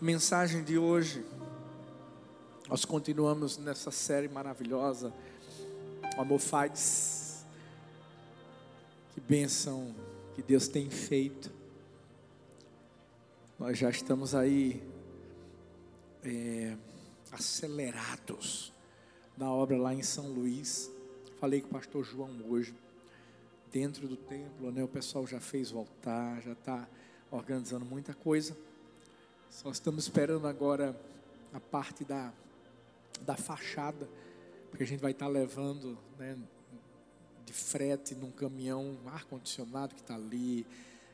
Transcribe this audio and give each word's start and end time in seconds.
mensagem 0.00 0.62
de 0.62 0.78
hoje, 0.78 1.24
nós 2.68 2.84
continuamos 2.84 3.58
nessa 3.58 3.90
série 3.90 4.28
maravilhosa, 4.28 5.12
Amor 6.16 6.38
Faz. 6.38 7.44
Que 9.12 9.20
bênção 9.20 9.94
que 10.34 10.42
Deus 10.42 10.66
tem 10.66 10.90
feito. 10.90 11.52
Nós 13.58 13.78
já 13.78 13.90
estamos 13.90 14.34
aí 14.34 14.82
é, 16.24 16.76
acelerados 17.30 18.72
na 19.36 19.52
obra 19.52 19.76
lá 19.76 19.94
em 19.94 20.02
São 20.02 20.28
Luís. 20.28 20.90
Falei 21.38 21.60
com 21.60 21.68
o 21.68 21.70
pastor 21.70 22.04
João 22.04 22.30
hoje, 22.48 22.74
dentro 23.70 24.08
do 24.08 24.16
templo, 24.16 24.72
né? 24.72 24.82
O 24.82 24.88
pessoal 24.88 25.26
já 25.26 25.40
fez 25.40 25.70
voltar, 25.70 26.40
já 26.42 26.52
está 26.52 26.88
organizando 27.30 27.84
muita 27.84 28.14
coisa. 28.14 28.56
Só 29.54 29.70
estamos 29.70 30.02
esperando 30.02 30.48
agora 30.48 31.00
a 31.52 31.60
parte 31.60 32.04
da, 32.04 32.32
da 33.20 33.36
fachada, 33.36 34.08
porque 34.68 34.82
a 34.82 34.86
gente 34.86 34.98
vai 34.98 35.12
estar 35.12 35.28
levando 35.28 35.96
né, 36.18 36.36
de 37.46 37.52
frete 37.52 38.16
num 38.16 38.32
caminhão 38.32 38.98
ar-condicionado 39.06 39.94
que 39.94 40.00
está 40.00 40.16
ali, 40.16 40.66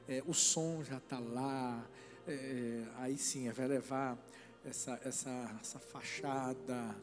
é, 0.08 0.22
o 0.26 0.32
som 0.32 0.82
já 0.82 0.96
está 0.96 1.18
lá, 1.18 1.86
é, 2.26 2.82
aí 2.96 3.18
sim, 3.18 3.46
vai 3.50 3.68
levar 3.68 4.16
essa, 4.64 4.98
essa, 5.04 5.58
essa 5.60 5.78
fachada, 5.78 6.96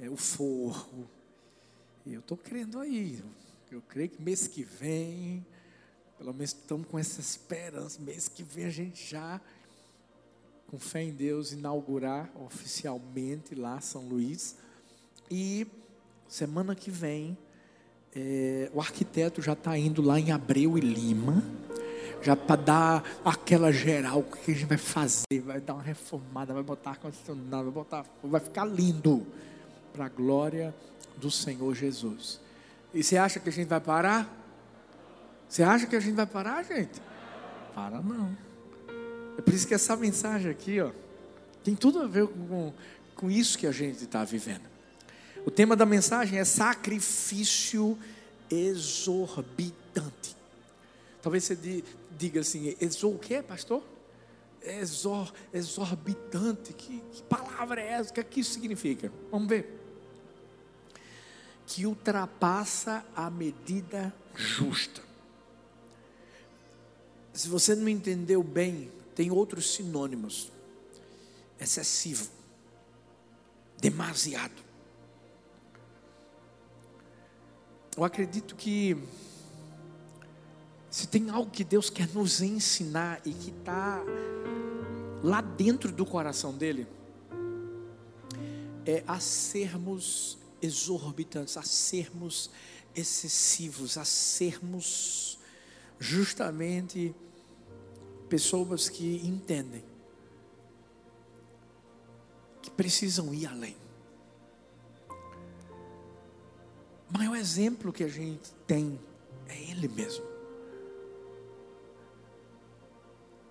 é, 0.00 0.10
o 0.10 0.16
forro. 0.16 1.08
E 2.04 2.12
eu 2.12 2.20
estou 2.20 2.36
crendo 2.36 2.80
aí, 2.80 3.22
eu 3.70 3.80
creio 3.82 4.08
que 4.08 4.20
mês 4.20 4.48
que 4.48 4.64
vem, 4.64 5.46
pelo 6.18 6.34
menos 6.34 6.50
estamos 6.50 6.88
com 6.88 6.98
essa 6.98 7.20
esperança, 7.20 8.02
mês 8.02 8.26
que 8.26 8.42
vem 8.42 8.64
a 8.64 8.70
gente 8.70 9.08
já 9.08 9.40
com 10.72 10.78
fé 10.78 11.02
em 11.02 11.12
Deus, 11.12 11.52
inaugurar 11.52 12.30
oficialmente 12.34 13.54
lá 13.54 13.78
São 13.82 14.08
Luís. 14.08 14.56
E 15.30 15.66
semana 16.26 16.74
que 16.74 16.90
vem, 16.90 17.36
é, 18.16 18.70
o 18.72 18.80
arquiteto 18.80 19.42
já 19.42 19.52
está 19.52 19.76
indo 19.76 20.00
lá 20.00 20.18
em 20.18 20.32
Abreu 20.32 20.78
e 20.78 20.80
Lima, 20.80 21.44
já 22.22 22.34
para 22.34 22.56
dar 22.56 23.04
aquela 23.22 23.70
geral, 23.70 24.20
o 24.20 24.22
que 24.22 24.50
a 24.50 24.54
gente 24.54 24.64
vai 24.64 24.78
fazer, 24.78 25.42
vai 25.44 25.60
dar 25.60 25.74
uma 25.74 25.82
reformada, 25.82 26.54
vai 26.54 26.62
botar 26.62 26.92
ar-condicionado, 26.92 27.64
vai 27.64 27.72
botar, 27.72 28.06
vai 28.24 28.40
ficar 28.40 28.64
lindo, 28.64 29.26
para 29.92 30.06
a 30.06 30.08
glória 30.08 30.74
do 31.18 31.30
Senhor 31.30 31.74
Jesus. 31.74 32.40
E 32.94 33.02
você 33.02 33.18
acha 33.18 33.38
que 33.38 33.50
a 33.50 33.52
gente 33.52 33.68
vai 33.68 33.80
parar? 33.80 34.26
Você 35.46 35.62
acha 35.62 35.86
que 35.86 35.94
a 35.94 36.00
gente 36.00 36.14
vai 36.14 36.24
parar, 36.24 36.62
gente? 36.62 36.98
Para 37.74 38.00
não. 38.00 38.51
É 39.38 39.42
por 39.42 39.52
isso 39.52 39.66
que 39.66 39.74
essa 39.74 39.96
mensagem 39.96 40.50
aqui, 40.50 40.80
ó, 40.80 40.90
tem 41.64 41.74
tudo 41.74 42.00
a 42.00 42.06
ver 42.06 42.26
com, 42.26 42.72
com 43.14 43.30
isso 43.30 43.56
que 43.56 43.66
a 43.66 43.72
gente 43.72 44.04
está 44.04 44.24
vivendo. 44.24 44.72
O 45.44 45.50
tema 45.50 45.74
da 45.74 45.84
mensagem 45.84 46.38
é 46.38 46.44
sacrifício 46.44 47.98
exorbitante. 48.50 50.36
Talvez 51.20 51.44
você 51.44 51.82
diga 52.18 52.40
assim, 52.40 52.76
exor 52.80 53.14
o 53.14 53.18
que, 53.18 53.42
pastor? 53.42 53.82
Exor, 54.62 55.32
exorbitante. 55.52 56.72
Que, 56.72 57.02
que 57.12 57.22
palavra 57.22 57.80
é 57.80 57.92
essa? 57.92 58.10
O 58.10 58.14
que, 58.14 58.20
é 58.20 58.24
que 58.24 58.40
isso 58.40 58.52
significa? 58.52 59.10
Vamos 59.30 59.48
ver. 59.48 59.80
Que 61.66 61.86
ultrapassa 61.86 63.04
a 63.14 63.30
medida 63.30 64.12
justa. 64.34 65.02
Se 67.32 67.48
você 67.48 67.74
não 67.74 67.88
entendeu 67.88 68.42
bem 68.42 68.90
tem 69.14 69.30
outros 69.30 69.74
sinônimos: 69.74 70.50
excessivo, 71.58 72.30
demasiado. 73.78 74.62
Eu 77.96 78.04
acredito 78.04 78.56
que 78.56 78.96
se 80.90 81.06
tem 81.06 81.30
algo 81.30 81.50
que 81.50 81.64
Deus 81.64 81.88
quer 81.88 82.08
nos 82.08 82.40
ensinar 82.42 83.20
e 83.24 83.32
que 83.32 83.50
está 83.50 84.02
lá 85.22 85.40
dentro 85.40 85.92
do 85.92 86.04
coração 86.04 86.52
dele, 86.52 86.86
é 88.84 89.04
a 89.06 89.20
sermos 89.20 90.38
exorbitantes, 90.60 91.56
a 91.56 91.62
sermos 91.62 92.50
excessivos, 92.94 93.96
a 93.96 94.04
sermos 94.04 95.38
justamente 95.98 97.14
pessoas 98.32 98.88
que 98.88 99.20
entendem 99.26 99.84
que 102.62 102.70
precisam 102.70 103.34
ir 103.34 103.44
além. 103.44 103.76
O 107.10 107.18
maior 107.18 107.36
exemplo 107.36 107.92
que 107.92 108.02
a 108.02 108.08
gente 108.08 108.50
tem 108.66 108.98
é 109.46 109.70
Ele 109.70 109.86
mesmo. 109.86 110.24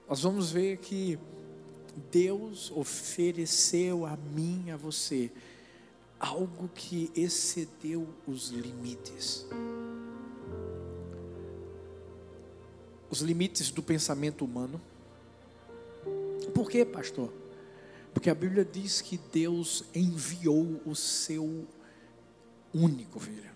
Nós 0.10 0.24
vamos 0.24 0.52
ver 0.52 0.78
que 0.78 1.20
Deus 2.10 2.72
ofereceu 2.72 4.08
a 4.08 4.18
mim, 4.18 4.72
a 4.72 4.78
você, 4.78 5.32
algo 6.20 6.68
que 6.70 7.12
excedeu 7.16 8.08
os 8.26 8.50
limites. 8.50 9.46
Os 13.12 13.20
limites 13.20 13.70
do 13.70 13.84
pensamento 13.84 14.46
humano. 14.46 14.82
Por 16.56 16.70
quê, 16.70 16.86
pastor? 16.86 17.32
Porque 18.14 18.30
a 18.30 18.36
Bíblia 18.36 18.66
diz 18.66 19.02
que 19.02 19.20
Deus 19.32 19.84
enviou 19.94 20.82
o 20.86 20.96
seu 20.96 21.68
único 22.74 23.20
filho. 23.20 23.52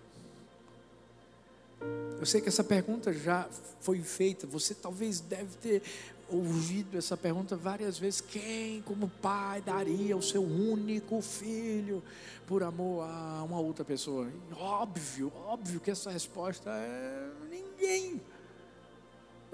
Eu 2.19 2.25
sei 2.25 2.41
que 2.41 2.49
essa 2.49 2.63
pergunta 2.63 3.13
já 3.13 3.47
foi 3.81 4.01
feita, 4.01 4.47
você 4.47 4.73
talvez 4.73 5.19
deve 5.19 5.57
ter 5.57 5.83
ouvido 6.29 6.97
essa 6.97 7.16
pergunta 7.16 7.55
várias 7.55 7.97
vezes: 7.97 8.22
quem, 8.22 8.81
como 8.81 9.09
pai, 9.22 9.61
daria 9.61 10.17
o 10.17 10.22
seu 10.22 10.43
único 10.43 11.22
filho 11.22 12.03
por 12.47 12.63
amor 12.63 13.03
a 13.03 13.43
uma 13.43 13.59
outra 13.59 13.85
pessoa? 13.85 14.29
Óbvio, 14.53 15.31
óbvio 15.45 15.79
que 15.79 15.91
essa 15.91 16.09
resposta 16.09 16.72
é 16.72 17.29
ninguém. 17.49 18.22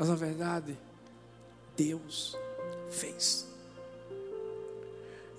Mas 0.02 0.10
na 0.10 0.16
verdade, 0.16 0.76
Deus 1.78 2.36
fez. 2.90 3.46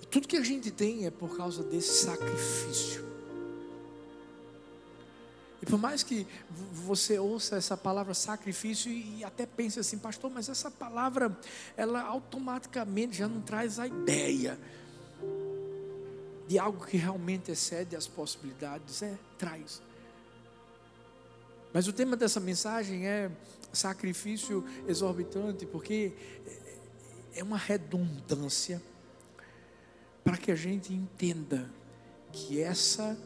E 0.01 0.05
tudo 0.05 0.25
que 0.25 0.37
a 0.37 0.41
gente 0.41 0.71
tem 0.71 1.05
é 1.05 1.11
por 1.11 1.35
causa 1.35 1.61
desse 1.61 2.05
sacrifício. 2.05 3.05
E 5.61 5.65
por 5.65 5.77
mais 5.77 6.01
que 6.01 6.25
você 6.71 7.19
ouça 7.19 7.57
essa 7.57 7.75
palavra 7.75 8.13
sacrifício 8.13 8.89
e 8.89 9.21
até 9.25 9.45
pense 9.45 9.81
assim, 9.81 9.97
pastor, 9.97 10.31
mas 10.31 10.47
essa 10.47 10.71
palavra, 10.71 11.37
ela 11.75 12.01
automaticamente 12.01 13.17
já 13.17 13.27
não 13.27 13.41
traz 13.41 13.79
a 13.79 13.87
ideia 13.87 14.57
de 16.47 16.57
algo 16.57 16.85
que 16.85 16.95
realmente 16.95 17.51
excede 17.51 17.97
as 17.97 18.07
possibilidades. 18.07 19.01
É, 19.01 19.19
traz. 19.37 19.81
Mas 21.73 21.87
o 21.87 21.93
tema 21.93 22.15
dessa 22.15 22.39
mensagem 22.39 23.07
é 23.07 23.31
sacrifício 23.71 24.63
exorbitante, 24.87 25.65
porque 25.65 26.13
é 27.35 27.43
uma 27.43 27.57
redundância 27.57 28.81
para 30.23 30.37
que 30.37 30.51
a 30.51 30.55
gente 30.55 30.93
entenda 30.93 31.69
que 32.31 32.61
essa 32.61 33.17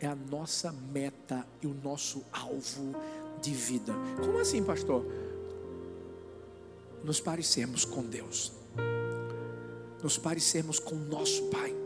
é 0.00 0.06
a 0.06 0.14
nossa 0.14 0.72
meta 0.72 1.46
e 1.62 1.66
o 1.66 1.74
nosso 1.74 2.24
alvo 2.32 2.94
de 3.40 3.52
vida. 3.52 3.94
Como 4.24 4.38
assim, 4.38 4.62
pastor? 4.62 5.06
Nos 7.04 7.20
parecermos 7.20 7.84
com 7.84 8.02
Deus, 8.02 8.52
nos 10.02 10.18
parecermos 10.18 10.80
com 10.80 10.96
nosso 10.96 11.44
Pai. 11.44 11.85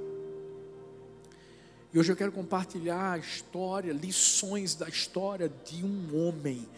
E 1.93 1.99
hoje 1.99 2.13
eu 2.13 2.17
quero 2.17 2.31
compartilhar 2.31 3.13
a 3.13 3.19
história, 3.19 3.93
lições 3.93 4.77
da 4.77 4.89
história 4.89 5.51
de 5.65 5.85
um 5.85 6.27
homem 6.27 6.69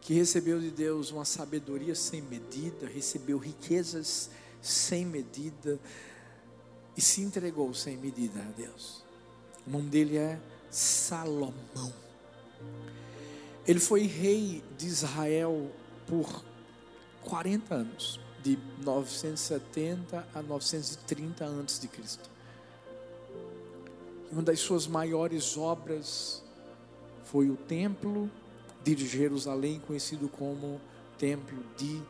que 0.00 0.14
recebeu 0.14 0.60
de 0.60 0.70
Deus 0.70 1.10
uma 1.10 1.24
sabedoria 1.24 1.94
sem 1.94 2.22
medida, 2.22 2.86
recebeu 2.86 3.36
riquezas 3.36 4.30
sem 4.62 5.04
medida 5.04 5.78
e 6.96 7.00
se 7.00 7.20
entregou 7.20 7.74
sem 7.74 7.96
medida 7.96 8.40
a 8.40 8.52
Deus. 8.52 9.02
O 9.66 9.70
nome 9.70 9.90
dele 9.90 10.16
é 10.16 10.38
Salomão. 10.70 11.92
Ele 13.66 13.80
foi 13.80 14.02
rei 14.06 14.62
de 14.78 14.86
Israel 14.86 15.70
por 16.06 16.44
40 17.24 17.74
anos, 17.74 18.20
de 18.40 18.56
970 18.84 20.28
a 20.32 20.42
930 20.42 21.44
antes 21.44 21.80
de 21.80 21.88
Cristo. 21.88 22.29
Uma 24.30 24.42
das 24.42 24.60
suas 24.60 24.86
maiores 24.86 25.56
obras 25.56 26.44
foi 27.24 27.50
o 27.50 27.56
templo 27.56 28.30
de 28.84 28.94
Jerusalém, 28.96 29.80
conhecido 29.80 30.28
como 30.28 30.80
Templo 31.18 31.64
de, 31.76 32.00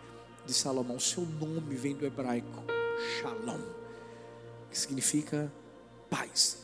de 0.44 0.52
Salomão. 0.52 1.00
Seu 1.00 1.24
nome 1.24 1.74
vem 1.74 1.94
do 1.94 2.04
hebraico 2.04 2.62
Shalom, 3.18 3.60
que 4.70 4.78
significa 4.78 5.50
paz. 6.10 6.58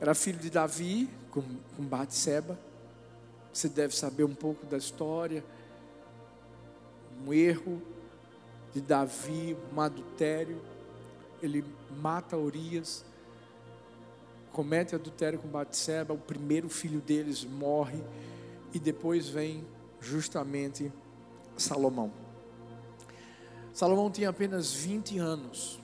Era 0.00 0.14
filho 0.14 0.38
de 0.38 0.48
Davi 0.48 1.10
com, 1.30 1.42
com 1.76 1.82
Batseba. 1.82 2.58
Você 3.52 3.68
deve 3.68 3.94
saber 3.94 4.24
um 4.24 4.34
pouco 4.34 4.64
da 4.64 4.78
história. 4.78 5.44
Um 7.26 7.34
erro 7.34 7.82
de 8.72 8.80
Davi, 8.80 9.56
um 9.74 9.80
adultério. 9.80 10.60
Ele 11.42 11.62
mata 12.00 12.36
Urias, 12.36 13.04
comete 14.56 14.94
adultério 14.94 15.38
com 15.38 15.46
Batseba. 15.46 16.14
O 16.14 16.18
primeiro 16.18 16.70
filho 16.70 17.02
deles 17.02 17.44
morre. 17.44 18.02
E 18.72 18.78
depois 18.78 19.28
vem 19.28 19.66
justamente 20.00 20.90
Salomão. 21.58 22.10
Salomão 23.74 24.10
tinha 24.10 24.30
apenas 24.30 24.72
20 24.72 25.18
anos 25.18 25.78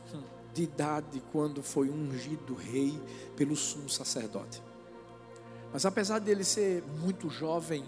de 0.55 0.63
idade 0.63 1.23
quando 1.31 1.63
foi 1.63 1.91
ungido 1.91 2.55
rei 2.55 2.99
pelo 3.37 3.55
sumo 3.55 3.91
sacerdote. 3.91 4.63
Mas 5.71 5.85
apesar 5.85 6.19
dele 6.19 6.43
ser 6.43 6.83
muito 7.01 7.29
jovem, 7.29 7.85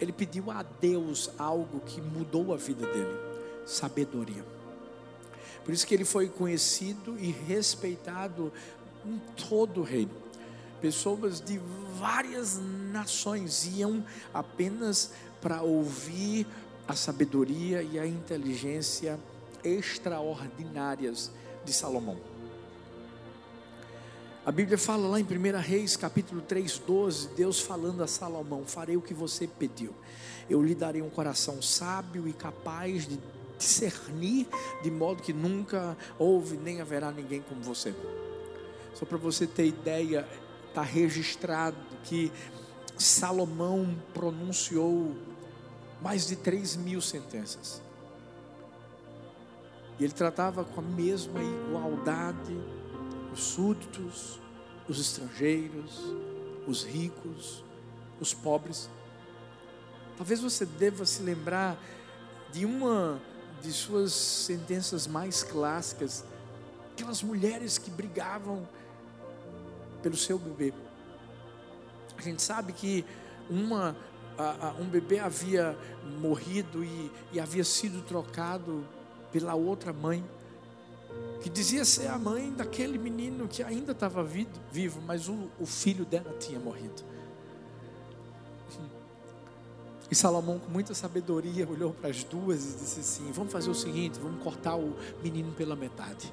ele 0.00 0.12
pediu 0.12 0.52
a 0.52 0.62
Deus 0.62 1.30
algo 1.36 1.80
que 1.80 2.00
mudou 2.00 2.54
a 2.54 2.56
vida 2.56 2.86
dele: 2.86 3.18
sabedoria. 3.64 4.44
Por 5.64 5.74
isso 5.74 5.84
que 5.84 5.94
ele 5.94 6.04
foi 6.04 6.28
conhecido 6.28 7.18
e 7.18 7.32
respeitado 7.32 8.52
em 9.06 9.20
todo 9.48 9.80
o 9.80 9.84
reino. 9.84 10.10
Pessoas 10.80 11.40
de 11.40 11.60
várias 11.98 12.58
nações 12.92 13.66
iam 13.66 14.04
apenas 14.32 15.12
para 15.40 15.62
ouvir 15.62 16.46
a 16.86 16.94
sabedoria 16.94 17.82
e 17.82 17.98
a 17.98 18.06
inteligência 18.06 19.18
extraordinárias 19.64 21.30
de 21.64 21.72
Salomão. 21.72 22.16
A 24.44 24.52
Bíblia 24.52 24.78
fala 24.78 25.08
lá 25.08 25.18
em 25.18 25.24
1 25.24 25.58
Reis, 25.58 25.96
capítulo 25.96 26.40
3, 26.40 26.78
12, 26.78 27.28
Deus 27.30 27.58
falando 27.58 28.02
a 28.04 28.06
Salomão: 28.06 28.64
Farei 28.64 28.96
o 28.96 29.02
que 29.02 29.12
você 29.12 29.46
pediu. 29.48 29.92
Eu 30.48 30.62
lhe 30.62 30.74
darei 30.74 31.02
um 31.02 31.10
coração 31.10 31.60
sábio 31.60 32.28
e 32.28 32.32
capaz 32.32 33.08
de 33.08 33.18
discernir, 33.58 34.46
de 34.82 34.90
modo 34.90 35.20
que 35.20 35.32
nunca 35.32 35.96
houve 36.16 36.56
nem 36.56 36.80
haverá 36.80 37.10
ninguém 37.10 37.42
como 37.42 37.60
você. 37.60 37.92
Só 38.98 39.04
para 39.04 39.18
você 39.18 39.46
ter 39.46 39.66
ideia, 39.66 40.26
está 40.68 40.80
registrado 40.80 41.76
que 42.02 42.32
Salomão 42.96 43.94
pronunciou 44.14 45.14
mais 46.00 46.26
de 46.26 46.36
3 46.36 46.76
mil 46.76 47.02
sentenças. 47.02 47.82
E 49.98 50.04
ele 50.04 50.14
tratava 50.14 50.64
com 50.64 50.80
a 50.80 50.82
mesma 50.82 51.42
igualdade 51.42 52.58
os 53.32 53.40
súditos, 53.40 54.40
os 54.88 54.98
estrangeiros, 54.98 56.00
os 56.66 56.82
ricos, 56.84 57.62
os 58.18 58.32
pobres. 58.32 58.88
Talvez 60.16 60.40
você 60.40 60.64
deva 60.64 61.04
se 61.04 61.22
lembrar 61.22 61.78
de 62.50 62.64
uma 62.64 63.20
de 63.60 63.70
suas 63.72 64.12
sentenças 64.12 65.06
mais 65.06 65.42
clássicas, 65.42 66.24
aquelas 66.92 67.22
mulheres 67.22 67.76
que 67.76 67.90
brigavam 67.90 68.66
pelo 70.02 70.16
seu 70.16 70.38
bebê. 70.38 70.72
A 72.16 72.22
gente 72.22 72.42
sabe 72.42 72.72
que 72.72 73.04
uma, 73.48 73.96
a, 74.38 74.68
a, 74.68 74.70
um 74.80 74.86
bebê 74.86 75.18
havia 75.18 75.76
morrido 76.20 76.84
e, 76.84 77.10
e 77.32 77.40
havia 77.40 77.64
sido 77.64 78.02
trocado 78.02 78.86
pela 79.32 79.54
outra 79.54 79.92
mãe, 79.92 80.24
que 81.42 81.50
dizia 81.50 81.84
ser 81.84 82.08
a 82.08 82.18
mãe 82.18 82.50
daquele 82.52 82.98
menino 82.98 83.46
que 83.46 83.62
ainda 83.62 83.92
estava 83.92 84.24
vivo, 84.24 85.00
mas 85.02 85.28
o, 85.28 85.50
o 85.60 85.66
filho 85.66 86.04
dela 86.04 86.34
tinha 86.38 86.58
morrido. 86.58 87.04
E 90.10 90.14
Salomão, 90.14 90.58
com 90.58 90.70
muita 90.70 90.94
sabedoria, 90.94 91.68
olhou 91.68 91.92
para 91.92 92.10
as 92.10 92.22
duas 92.22 92.64
e 92.64 92.78
disse 92.78 93.00
assim: 93.00 93.32
Vamos 93.32 93.52
fazer 93.52 93.68
o 93.68 93.74
seguinte, 93.74 94.20
vamos 94.20 94.42
cortar 94.42 94.76
o 94.76 94.96
menino 95.22 95.52
pela 95.52 95.74
metade. 95.74 96.32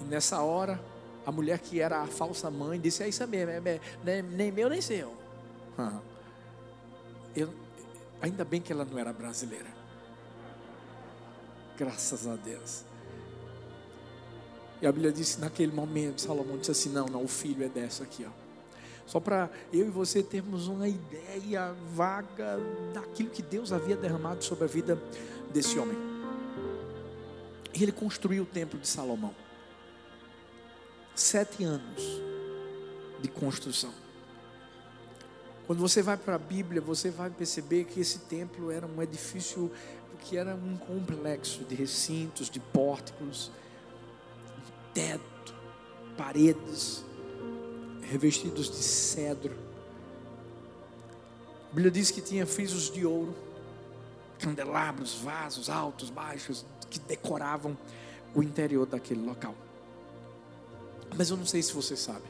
E 0.00 0.04
nessa 0.04 0.40
hora, 0.40 0.80
a 1.26 1.32
mulher 1.32 1.58
que 1.58 1.80
era 1.80 2.02
a 2.02 2.06
falsa 2.06 2.48
mãe 2.48 2.80
disse: 2.80 3.02
É 3.02 3.08
isso 3.08 3.26
mesmo, 3.26 3.50
é, 3.50 3.80
é, 4.06 4.22
nem 4.22 4.52
meu 4.52 4.68
nem 4.68 4.80
seu. 4.80 5.12
Eu, 7.34 7.52
ainda 8.22 8.44
bem 8.44 8.62
que 8.62 8.72
ela 8.72 8.84
não 8.84 8.96
era 8.96 9.12
brasileira. 9.12 9.66
Graças 11.76 12.28
a 12.28 12.36
Deus. 12.36 12.84
E 14.80 14.86
a 14.86 14.92
Bíblia 14.92 15.10
disse 15.10 15.40
naquele 15.40 15.72
momento, 15.72 16.20
Salomão 16.20 16.56
disse 16.58 16.70
assim: 16.70 16.90
Não, 16.90 17.06
não, 17.06 17.24
o 17.24 17.28
filho 17.28 17.64
é 17.64 17.68
dessa 17.68 18.04
aqui, 18.04 18.24
ó. 18.24 18.30
Só 19.04 19.18
para 19.18 19.50
eu 19.72 19.86
e 19.86 19.90
você 19.90 20.22
termos 20.22 20.68
uma 20.68 20.88
ideia 20.88 21.72
vaga 21.92 22.58
daquilo 22.92 23.30
que 23.30 23.42
Deus 23.42 23.72
havia 23.72 23.96
derramado 23.96 24.44
sobre 24.44 24.64
a 24.64 24.68
vida 24.68 25.00
desse 25.52 25.78
homem. 25.78 25.96
E 27.74 27.82
ele 27.82 27.92
construiu 27.92 28.44
o 28.44 28.46
templo 28.46 28.78
de 28.78 28.88
Salomão. 28.88 29.34
Sete 31.16 31.64
anos 31.64 32.20
de 33.22 33.28
construção. 33.28 33.90
Quando 35.66 35.78
você 35.78 36.02
vai 36.02 36.18
para 36.18 36.34
a 36.34 36.38
Bíblia, 36.38 36.78
você 36.78 37.10
vai 37.10 37.30
perceber 37.30 37.84
que 37.84 37.98
esse 38.00 38.18
templo 38.18 38.70
era 38.70 38.86
um 38.86 39.02
edifício 39.02 39.72
que 40.20 40.36
era 40.36 40.54
um 40.54 40.76
complexo 40.76 41.64
de 41.64 41.74
recintos, 41.74 42.50
de 42.50 42.60
pórticos, 42.60 43.50
teto, 44.92 45.54
paredes 46.18 47.02
revestidos 48.02 48.68
de 48.68 48.82
cedro. 48.82 49.56
A 51.70 51.74
Bíblia 51.74 51.90
diz 51.90 52.10
que 52.10 52.20
tinha 52.20 52.46
frisos 52.46 52.92
de 52.92 53.06
ouro, 53.06 53.34
candelabros, 54.38 55.14
vasos 55.14 55.70
altos, 55.70 56.10
baixos, 56.10 56.66
que 56.90 56.98
decoravam 56.98 57.74
o 58.34 58.42
interior 58.42 58.84
daquele 58.84 59.24
local. 59.24 59.54
Mas 61.16 61.30
eu 61.30 61.36
não 61.36 61.46
sei 61.46 61.62
se 61.62 61.72
você 61.72 61.96
sabe. 61.96 62.24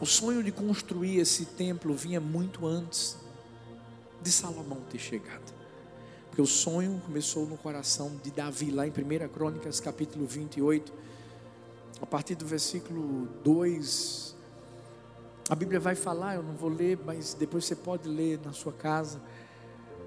O 0.00 0.06
sonho 0.06 0.42
de 0.42 0.50
construir 0.50 1.18
esse 1.18 1.44
templo 1.44 1.94
vinha 1.94 2.20
muito 2.20 2.66
antes 2.66 3.16
de 4.20 4.32
Salomão 4.32 4.80
ter 4.90 4.98
chegado. 4.98 5.52
Porque 6.28 6.42
o 6.42 6.46
sonho 6.46 7.00
começou 7.06 7.46
no 7.46 7.56
coração 7.56 8.18
de 8.22 8.30
Davi, 8.30 8.70
lá 8.70 8.86
em 8.86 8.90
1 8.90 9.28
Crônicas, 9.28 9.78
capítulo 9.78 10.26
28, 10.26 10.92
a 12.02 12.06
partir 12.06 12.34
do 12.34 12.44
versículo 12.44 13.28
2. 13.44 14.34
A 15.48 15.54
Bíblia 15.54 15.78
vai 15.78 15.94
falar, 15.94 16.34
eu 16.34 16.42
não 16.42 16.54
vou 16.54 16.70
ler, 16.70 16.98
mas 17.04 17.34
depois 17.34 17.64
você 17.64 17.76
pode 17.76 18.08
ler 18.08 18.40
na 18.44 18.52
sua 18.52 18.72
casa. 18.72 19.20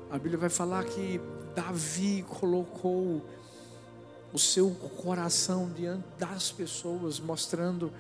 A 0.10 0.16
Bíblia 0.16 0.38
vai 0.38 0.50
falar 0.50 0.84
que 0.84 1.22
Davi 1.56 2.26
colocou 2.28 3.24
o 4.38 4.40
seu 4.40 4.70
coração 4.70 5.68
diante 5.76 6.06
das 6.20 6.52
pessoas, 6.52 7.20
mostrando 7.20 7.92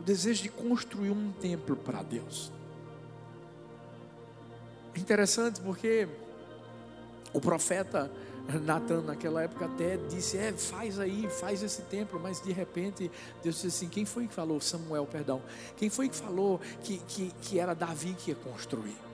o 0.00 0.02
desejo 0.02 0.42
de 0.42 0.48
construir 0.48 1.12
um 1.12 1.30
templo 1.40 1.76
para 1.76 2.02
Deus. 2.02 2.50
É 4.92 4.98
interessante 4.98 5.60
porque 5.60 6.08
o 7.32 7.40
profeta 7.40 8.10
Natan 8.64 9.02
naquela 9.02 9.40
época 9.44 9.66
até 9.66 9.96
disse: 9.96 10.36
É, 10.36 10.52
faz 10.52 10.98
aí, 10.98 11.28
faz 11.30 11.62
esse 11.62 11.82
templo. 11.82 12.18
Mas 12.20 12.42
de 12.42 12.52
repente 12.52 13.08
Deus 13.40 13.54
disse 13.54 13.68
assim: 13.68 13.88
Quem 13.88 14.04
foi 14.04 14.26
que 14.26 14.34
falou? 14.34 14.60
Samuel, 14.60 15.06
perdão. 15.06 15.40
Quem 15.76 15.88
foi 15.88 16.08
que 16.08 16.16
falou 16.16 16.60
que, 16.82 16.98
que, 17.06 17.32
que 17.40 17.60
era 17.60 17.72
Davi 17.72 18.14
que 18.14 18.32
ia 18.32 18.36
construir? 18.36 19.11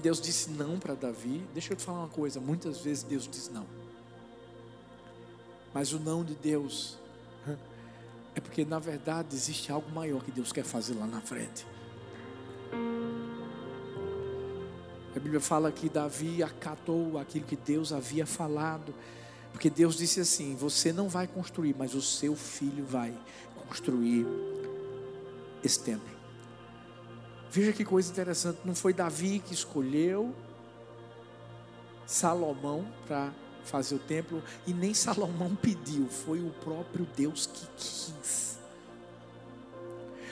Deus 0.00 0.20
disse 0.20 0.50
não 0.50 0.78
para 0.78 0.94
Davi. 0.94 1.46
Deixa 1.52 1.72
eu 1.72 1.76
te 1.76 1.84
falar 1.84 2.00
uma 2.00 2.08
coisa: 2.08 2.40
muitas 2.40 2.80
vezes 2.80 3.02
Deus 3.02 3.28
diz 3.30 3.48
não. 3.48 3.66
Mas 5.72 5.92
o 5.92 5.98
não 5.98 6.24
de 6.24 6.34
Deus 6.34 6.98
é 8.34 8.40
porque 8.40 8.64
na 8.64 8.78
verdade 8.78 9.34
existe 9.34 9.70
algo 9.70 9.90
maior 9.90 10.22
que 10.22 10.30
Deus 10.30 10.52
quer 10.52 10.64
fazer 10.64 10.94
lá 10.94 11.06
na 11.06 11.20
frente. 11.20 11.66
A 15.14 15.20
Bíblia 15.20 15.40
fala 15.40 15.70
que 15.70 15.88
Davi 15.88 16.42
acatou 16.42 17.18
aquilo 17.18 17.44
que 17.44 17.56
Deus 17.56 17.92
havia 17.92 18.26
falado, 18.26 18.92
porque 19.52 19.70
Deus 19.70 19.96
disse 19.96 20.20
assim: 20.20 20.56
Você 20.56 20.92
não 20.92 21.08
vai 21.08 21.26
construir, 21.28 21.74
mas 21.78 21.94
o 21.94 22.02
seu 22.02 22.34
filho 22.34 22.84
vai 22.84 23.14
construir 23.68 24.26
esse 25.62 25.80
templo. 25.80 26.13
Veja 27.54 27.72
que 27.72 27.84
coisa 27.84 28.10
interessante, 28.10 28.58
não 28.64 28.74
foi 28.74 28.92
Davi 28.92 29.38
que 29.38 29.54
escolheu 29.54 30.34
Salomão 32.04 32.84
para 33.06 33.32
fazer 33.64 33.94
o 33.94 33.98
templo, 34.00 34.42
e 34.66 34.72
nem 34.72 34.92
Salomão 34.92 35.54
pediu, 35.54 36.08
foi 36.08 36.40
o 36.40 36.50
próprio 36.50 37.06
Deus 37.16 37.46
que 37.46 37.64
quis. 37.76 38.58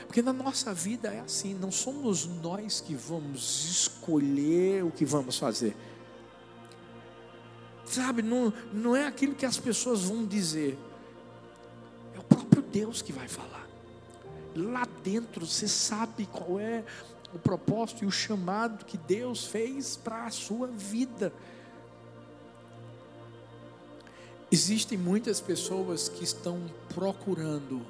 Porque 0.04 0.20
na 0.20 0.32
nossa 0.32 0.74
vida 0.74 1.14
é 1.14 1.20
assim, 1.20 1.54
não 1.54 1.70
somos 1.70 2.26
nós 2.26 2.80
que 2.80 2.96
vamos 2.96 3.70
escolher 3.70 4.84
o 4.84 4.90
que 4.90 5.04
vamos 5.04 5.38
fazer. 5.38 5.76
Sabe, 7.86 8.22
não, 8.22 8.52
não 8.72 8.96
é 8.96 9.06
aquilo 9.06 9.36
que 9.36 9.46
as 9.46 9.58
pessoas 9.58 10.02
vão 10.02 10.26
dizer, 10.26 10.76
é 12.16 12.18
o 12.18 12.24
próprio 12.24 12.62
Deus 12.62 13.00
que 13.00 13.12
vai 13.12 13.28
falar. 13.28 13.68
Lá 14.56 14.86
dentro 15.04 15.46
você 15.46 15.68
sabe 15.68 16.26
qual 16.26 16.58
é 16.58 16.84
o 17.34 17.38
propósito 17.38 18.04
e 18.04 18.06
o 18.06 18.10
chamado 18.10 18.84
que 18.84 18.96
Deus 18.96 19.44
fez 19.46 19.96
para 19.96 20.26
a 20.26 20.30
sua 20.30 20.66
vida. 20.66 21.32
Existem 24.50 24.98
muitas 24.98 25.40
pessoas 25.40 26.08
que 26.08 26.22
estão 26.22 26.60
procurando 26.94 27.84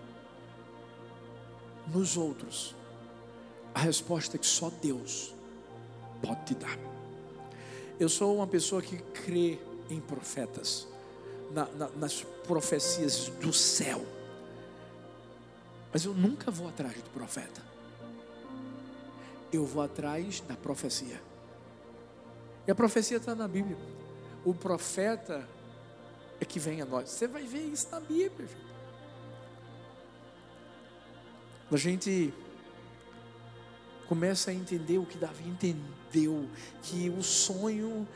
nos 1.89 2.17
outros 2.17 2.75
a 3.75 3.81
resposta 3.81 4.39
que 4.39 4.47
só 4.47 4.71
Deus 4.81 5.35
pode 6.23 6.45
te 6.45 6.55
dar. 6.55 6.79
Eu 7.99 8.09
sou 8.09 8.37
uma 8.37 8.47
pessoa 8.47 8.81
que 8.81 8.97
crê 8.99 9.59
em 9.91 10.01
profetas, 10.01 10.87
na, 11.51 11.67
na, 11.67 11.89
nas 11.91 12.23
profecias 12.47 13.29
do 13.41 13.53
céu, 13.53 14.05
mas 15.93 16.05
eu 16.05 16.15
nunca 16.15 16.51
vou 16.51 16.69
atrás 16.69 16.95
do 16.95 17.11
profeta, 17.11 17.63
eu 19.53 19.65
vou 19.65 19.83
atrás 19.83 20.41
da 20.41 20.57
profecia, 20.57 21.21
e 22.67 22.71
a 22.71 22.75
profecia 22.75 23.17
está 23.17 23.35
na 23.35 23.47
Bíblia, 23.47 23.77
o 24.45 24.55
profeta 24.55 25.49
é 26.41 26.45
que 26.45 26.59
vem 26.59 26.81
a 26.83 26.85
nós. 26.85 27.09
Você 27.09 27.29
vai 27.29 27.45
ver 27.45 27.61
isso 27.61 27.89
na 27.91 28.01
Bíblia. 28.01 28.49
A 31.71 31.77
gente 31.77 32.35
começa 34.09 34.51
a 34.51 34.55
entender 34.55 34.99
o 34.99 35.07
que 35.07 35.17
Davi 35.17 35.49
entendeu, 35.49 36.49
que 36.83 37.09
o 37.09 37.23
sonho 37.23 38.07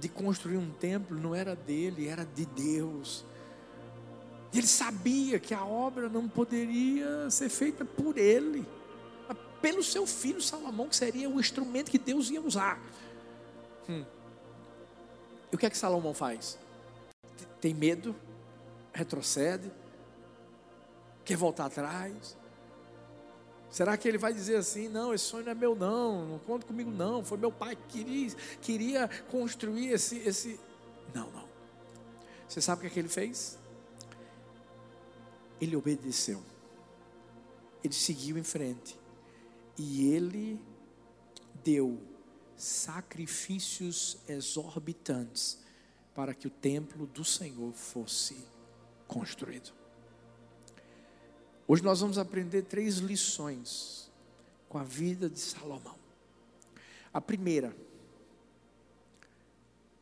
de 0.00 0.08
construir 0.08 0.56
um 0.56 0.70
templo 0.70 1.18
não 1.18 1.34
era 1.34 1.54
dele, 1.54 2.08
era 2.08 2.24
de 2.24 2.44
Deus. 2.46 3.24
Ele 4.52 4.66
sabia 4.66 5.38
que 5.38 5.52
a 5.54 5.64
obra 5.64 6.08
não 6.08 6.28
poderia 6.28 7.30
ser 7.30 7.48
feita 7.48 7.84
por 7.84 8.18
ele, 8.18 8.66
pelo 9.64 9.82
seu 9.82 10.06
filho 10.06 10.42
Salomão, 10.42 10.90
que 10.90 10.94
seria 10.94 11.26
o 11.26 11.40
instrumento 11.40 11.90
que 11.90 11.98
Deus 11.98 12.28
ia 12.28 12.42
usar. 12.42 12.78
Hum. 13.88 14.04
E 15.50 15.56
o 15.56 15.58
que 15.58 15.64
é 15.64 15.70
que 15.70 15.78
Salomão 15.78 16.12
faz? 16.12 16.58
tem 17.62 17.72
medo, 17.72 18.14
retrocede, 18.92 19.72
quer 21.24 21.38
voltar 21.38 21.64
atrás. 21.64 22.36
Será 23.70 23.96
que 23.96 24.06
ele 24.06 24.18
vai 24.18 24.34
dizer 24.34 24.56
assim: 24.56 24.86
não, 24.86 25.14
esse 25.14 25.24
sonho 25.24 25.46
não 25.46 25.52
é 25.52 25.54
meu, 25.54 25.74
não, 25.74 26.26
não 26.26 26.38
conta 26.40 26.66
comigo, 26.66 26.90
não. 26.90 27.24
Foi 27.24 27.38
meu 27.38 27.50
pai 27.50 27.74
que 27.74 28.04
queria, 28.04 28.36
queria 28.60 29.10
construir 29.30 29.88
esse, 29.94 30.18
esse. 30.18 30.60
Não, 31.14 31.30
não. 31.30 31.48
Você 32.46 32.60
sabe 32.60 32.80
o 32.80 32.82
que, 32.82 32.88
é 32.88 32.90
que 32.90 32.98
ele 32.98 33.08
fez? 33.08 33.56
Ele 35.58 35.74
obedeceu, 35.74 36.42
ele 37.82 37.94
seguiu 37.94 38.36
em 38.36 38.44
frente, 38.44 38.94
e 39.76 40.12
ele 40.12 40.60
deu 41.62 42.00
sacrifícios 42.56 44.18
exorbitantes 44.28 45.58
para 46.14 46.34
que 46.34 46.46
o 46.46 46.50
templo 46.50 47.06
do 47.06 47.24
Senhor 47.24 47.72
fosse 47.72 48.36
construído. 49.08 49.72
Hoje 51.66 51.82
nós 51.82 52.00
vamos 52.00 52.18
aprender 52.18 52.62
três 52.62 52.98
lições 52.98 54.10
com 54.68 54.78
a 54.78 54.84
vida 54.84 55.28
de 55.28 55.40
Salomão. 55.40 55.96
A 57.12 57.20
primeira, 57.20 57.74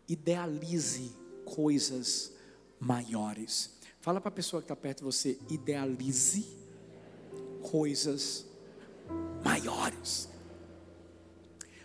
idealize 0.08 1.12
coisas 1.44 2.32
maiores. 2.80 3.70
Fala 4.00 4.20
para 4.20 4.28
a 4.28 4.32
pessoa 4.32 4.60
que 4.60 4.64
está 4.64 4.76
perto 4.76 4.98
de 4.98 5.04
você, 5.04 5.38
idealize 5.48 6.46
coisas 7.62 8.40
maiores. 8.40 8.51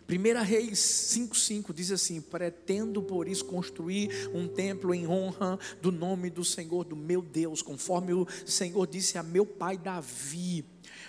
1 0.10 0.42
Reis 0.42 0.80
5,5 0.80 1.74
diz 1.74 1.92
assim: 1.92 2.22
Pretendo 2.22 3.04
por 3.04 3.28
isso 3.28 3.44
construir 3.44 4.10
um 4.34 4.48
templo 4.48 4.96
em 4.96 5.06
honra 5.06 5.60
do 5.82 5.92
nome 5.92 6.30
do 6.30 6.46
Senhor, 6.46 6.86
do 6.86 6.96
meu 6.96 7.22
Deus, 7.22 7.62
conforme 7.62 8.14
o 8.14 8.26
Senhor 8.46 8.88
disse 8.88 9.18
a 9.18 9.24
meu 9.24 9.46
pai 9.46 9.78
Davi, 9.78 10.64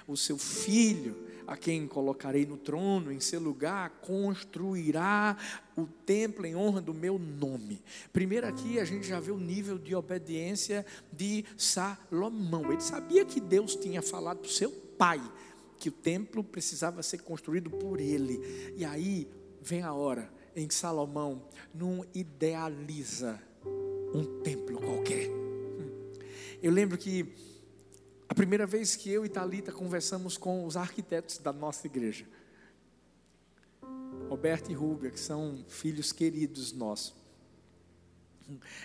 o 0.06 0.16
seu 0.16 0.36
filho, 0.36 1.16
a 1.46 1.56
quem 1.56 1.86
colocarei 1.86 2.44
no 2.44 2.56
trono, 2.56 3.12
em 3.12 3.20
seu 3.20 3.40
lugar, 3.40 3.90
construirá 4.02 5.36
o 5.76 5.86
templo 6.04 6.44
em 6.44 6.56
honra 6.56 6.80
do 6.80 6.92
meu 6.92 7.20
nome. 7.20 7.80
Primeiro 8.12 8.48
aqui 8.48 8.80
a 8.80 8.84
gente 8.84 9.06
já 9.06 9.20
vê 9.20 9.30
o 9.30 9.38
nível 9.38 9.78
de 9.78 9.94
obediência 9.94 10.84
de 11.12 11.44
Salomão. 11.56 12.72
Ele 12.72 12.80
sabia 12.80 13.24
que 13.24 13.40
Deus 13.40 13.76
tinha 13.76 14.02
falado 14.02 14.38
para 14.38 14.48
o 14.48 14.52
seu 14.52 14.72
pai 14.72 15.22
que 15.78 15.88
o 15.88 15.92
templo 15.92 16.42
precisava 16.42 17.02
ser 17.02 17.22
construído 17.22 17.70
por 17.70 18.00
ele. 18.00 18.40
E 18.76 18.84
aí 18.84 19.28
vem 19.60 19.82
a 19.82 19.92
hora 19.92 20.30
em 20.54 20.66
que 20.66 20.74
Salomão 20.74 21.42
não 21.74 22.04
idealiza 22.14 23.40
um 24.14 24.42
templo 24.42 24.80
qualquer. 24.80 25.28
Eu 26.60 26.72
lembro 26.72 26.98
que 26.98 27.32
a 28.28 28.34
primeira 28.34 28.66
vez 28.66 28.96
que 28.96 29.10
eu 29.10 29.24
e 29.24 29.28
Talita 29.28 29.72
conversamos 29.72 30.36
com 30.36 30.66
os 30.66 30.76
arquitetos 30.76 31.38
da 31.38 31.52
nossa 31.52 31.86
igreja, 31.86 32.26
Roberto 34.28 34.70
e 34.70 34.74
Rúbia, 34.74 35.10
que 35.10 35.20
são 35.20 35.64
filhos 35.68 36.12
queridos 36.12 36.72
nossos. 36.72 37.14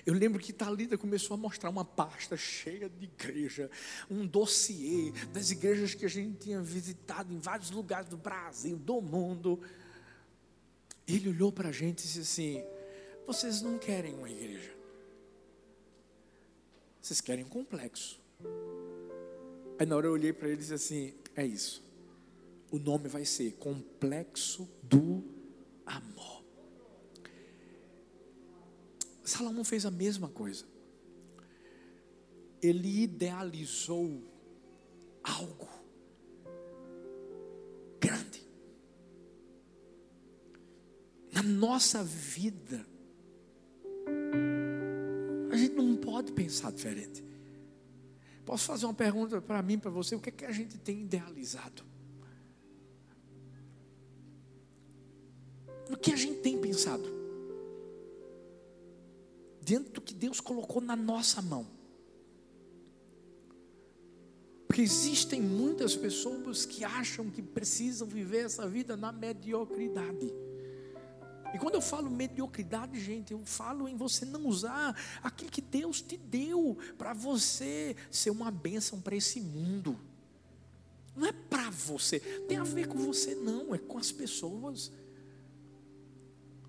Eu 0.06 0.14
lembro 0.14 0.40
que 0.40 0.52
Talita 0.52 0.98
começou 0.98 1.36
a 1.36 1.38
mostrar 1.38 1.70
uma 1.70 1.86
pasta 1.86 2.36
cheia 2.36 2.90
de 2.90 3.06
igreja, 3.06 3.70
um 4.10 4.26
dossiê 4.26 5.12
das 5.32 5.52
igrejas 5.52 5.96
que 5.96 6.06
a 6.06 6.10
gente 6.10 6.38
tinha 6.38 6.62
visitado 6.62 7.34
em 7.34 7.40
vários 7.40 7.72
lugares 7.72 8.10
do 8.10 8.18
Brasil, 8.18 8.78
do 8.78 9.02
mundo. 9.02 9.62
Ele 11.08 11.30
olhou 11.30 11.52
para 11.52 11.70
a 11.70 11.72
gente 11.72 12.00
e 12.00 12.04
disse 12.04 12.20
assim: 12.20 12.64
Vocês 13.26 13.62
não 13.62 13.78
querem 13.80 14.14
uma 14.14 14.30
igreja, 14.30 14.76
vocês 17.02 17.22
querem 17.22 17.46
um 17.46 17.50
complexo. 17.50 18.22
Aí 19.80 19.86
na 19.86 19.96
hora 19.96 20.08
eu 20.08 20.12
olhei 20.12 20.34
para 20.34 20.48
ele 20.48 20.58
e 20.58 20.60
disse 20.60 20.74
assim: 20.74 21.14
É 21.36 21.46
isso. 21.46 21.84
O 22.72 22.80
nome 22.80 23.08
vai 23.08 23.24
ser 23.24 23.54
Complexo 23.54 24.68
do 24.82 25.24
Amor. 25.86 26.43
Salomão 29.24 29.64
fez 29.64 29.86
a 29.86 29.92
mesma 29.92 30.28
coisa. 30.28 30.66
Ele 32.62 33.04
idealizou 33.04 34.22
algo 35.24 35.70
grande. 38.00 38.44
Na 41.32 41.42
nossa 41.42 42.04
vida, 42.04 42.86
a 45.52 45.56
gente 45.56 45.76
não 45.76 45.96
pode 45.96 46.32
pensar 46.34 46.72
diferente. 46.72 47.24
Posso 48.46 48.66
fazer 48.66 48.86
uma 48.86 48.94
pergunta 48.94 49.42
para 49.42 49.62
mim, 49.62 49.80
para 49.80 49.90
você? 49.90 50.16
O 50.16 50.20
que 50.20 50.30
é 50.30 50.32
que 50.32 50.46
a 50.46 50.52
gente 50.52 50.78
tem 50.78 51.02
idealizado? 51.02 51.84
O 55.90 55.96
que 55.96 56.12
a 56.12 56.16
gente 56.16 56.40
tem 56.42 56.60
pensado? 56.60 57.23
Dentro 59.64 59.94
do 59.94 60.02
que 60.02 60.14
Deus 60.14 60.40
colocou 60.40 60.82
na 60.82 60.96
nossa 60.96 61.42
mão. 61.42 61.68
Porque 64.68 64.82
existem 64.82 65.42
muitas 65.42 65.96
pessoas 65.96 66.66
que 66.66 66.84
acham 66.84 67.30
que 67.30 67.42
precisam 67.42 68.08
viver 68.08 68.46
essa 68.46 68.68
vida 68.68 68.98
na 68.98 69.12
mediocridade. 69.12 70.34
E 71.54 71.60
quando 71.60 71.76
eu 71.76 71.82
falo 71.82 72.10
mediocridade, 72.10 73.00
gente, 73.00 73.32
eu 73.32 73.46
falo 73.46 73.88
em 73.88 73.96
você 73.96 74.26
não 74.26 74.48
usar 74.48 75.00
aquilo 75.22 75.52
que 75.52 75.62
Deus 75.62 76.02
te 76.02 76.18
deu 76.18 76.76
para 76.98 77.14
você 77.14 77.96
ser 78.10 78.32
uma 78.32 78.50
bênção 78.50 79.00
para 79.00 79.16
esse 79.16 79.40
mundo. 79.40 79.96
Não 81.16 81.28
é 81.28 81.32
para 81.32 81.70
você, 81.70 82.20
tem 82.20 82.58
a 82.58 82.64
ver 82.64 82.88
com 82.88 82.98
você, 82.98 83.36
não, 83.36 83.76
é 83.76 83.78
com 83.78 84.00
as 84.00 84.12
pessoas. 84.12 84.92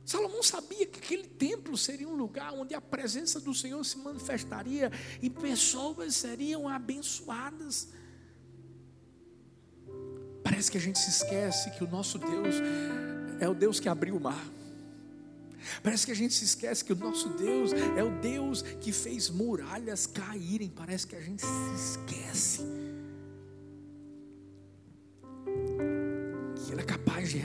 Salomão 0.04 0.42
sabia 0.42 0.86
que 0.86 0.98
aquele 0.98 1.26
templo 1.26 1.76
seria 1.76 2.08
um 2.08 2.14
lugar 2.14 2.52
onde 2.52 2.74
a 2.74 2.80
presença 2.80 3.40
do 3.40 3.54
Senhor 3.54 3.82
se 3.84 3.96
manifestaria 3.98 4.92
e 5.22 5.30
pessoas 5.30 6.14
seriam 6.14 6.68
abençoadas. 6.68 7.88
Parece 10.42 10.70
que 10.70 10.76
a 10.76 10.80
gente 10.80 10.98
se 10.98 11.10
esquece 11.10 11.70
que 11.70 11.82
o 11.82 11.88
nosso 11.88 12.18
Deus 12.18 12.56
é 13.40 13.48
o 13.48 13.54
Deus 13.54 13.80
que 13.80 13.88
abriu 13.88 14.16
o 14.16 14.20
mar. 14.20 14.44
Parece 15.82 16.04
que 16.04 16.12
a 16.12 16.16
gente 16.16 16.34
se 16.34 16.44
esquece 16.44 16.84
que 16.84 16.92
o 16.92 16.96
nosso 16.96 17.30
Deus 17.30 17.72
é 17.72 18.02
o 18.04 18.20
Deus 18.20 18.60
que 18.60 18.92
fez 18.92 19.30
muralhas 19.30 20.06
caírem. 20.06 20.68
Parece 20.68 21.06
que 21.06 21.16
a 21.16 21.20
gente 21.20 21.40
se 21.40 21.74
esquece. 21.74 22.62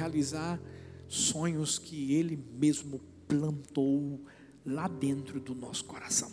realizar 0.09 0.59
sonhos 1.09 1.77
que 1.77 2.13
Ele 2.13 2.37
mesmo 2.53 3.01
plantou 3.27 4.21
lá 4.65 4.87
dentro 4.87 5.39
do 5.39 5.53
nosso 5.53 5.83
coração. 5.83 6.31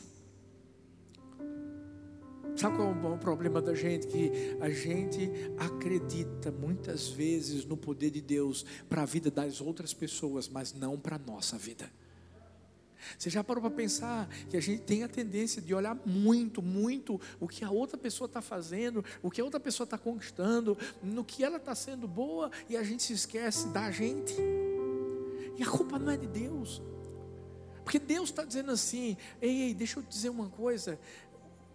Sabe 2.56 2.76
qual 2.76 2.88
é 2.88 3.14
o 3.14 3.18
problema 3.18 3.60
da 3.60 3.74
gente? 3.74 4.06
Que 4.06 4.56
a 4.60 4.70
gente 4.70 5.30
acredita 5.58 6.50
muitas 6.50 7.08
vezes 7.08 7.66
no 7.66 7.76
poder 7.76 8.10
de 8.10 8.22
Deus 8.22 8.64
para 8.88 9.02
a 9.02 9.04
vida 9.04 9.30
das 9.30 9.60
outras 9.60 9.92
pessoas, 9.92 10.48
mas 10.48 10.72
não 10.72 10.98
para 10.98 11.16
a 11.16 11.18
nossa 11.18 11.58
vida. 11.58 11.90
Você 13.18 13.28
já 13.28 13.44
parou 13.44 13.60
para 13.60 13.70
pensar 13.70 14.26
que 14.48 14.56
a 14.56 14.60
gente 14.60 14.82
tem 14.82 15.02
a 15.02 15.08
tendência 15.08 15.60
de 15.60 15.74
olhar 15.74 15.94
muito, 16.06 16.62
muito 16.62 17.20
o 17.38 17.46
que 17.46 17.62
a 17.62 17.70
outra 17.70 17.98
pessoa 17.98 18.26
está 18.26 18.40
fazendo, 18.40 19.04
o 19.22 19.30
que 19.30 19.40
a 19.40 19.44
outra 19.44 19.60
pessoa 19.60 19.84
está 19.84 19.98
conquistando, 19.98 20.76
no 21.02 21.24
que 21.24 21.44
ela 21.44 21.58
está 21.58 21.74
sendo 21.74 22.08
boa, 22.08 22.50
e 22.68 22.76
a 22.76 22.82
gente 22.82 23.02
se 23.02 23.12
esquece 23.12 23.68
da 23.68 23.90
gente. 23.90 24.34
E 25.58 25.62
a 25.62 25.66
culpa 25.66 25.98
não 25.98 26.12
é 26.12 26.16
de 26.16 26.26
Deus. 26.26 26.82
Porque 27.82 27.98
Deus 27.98 28.30
está 28.30 28.44
dizendo 28.44 28.72
assim: 28.72 29.16
ei, 29.40 29.62
ei, 29.62 29.74
deixa 29.74 29.98
eu 29.98 30.02
dizer 30.02 30.28
uma 30.28 30.48
coisa. 30.48 30.98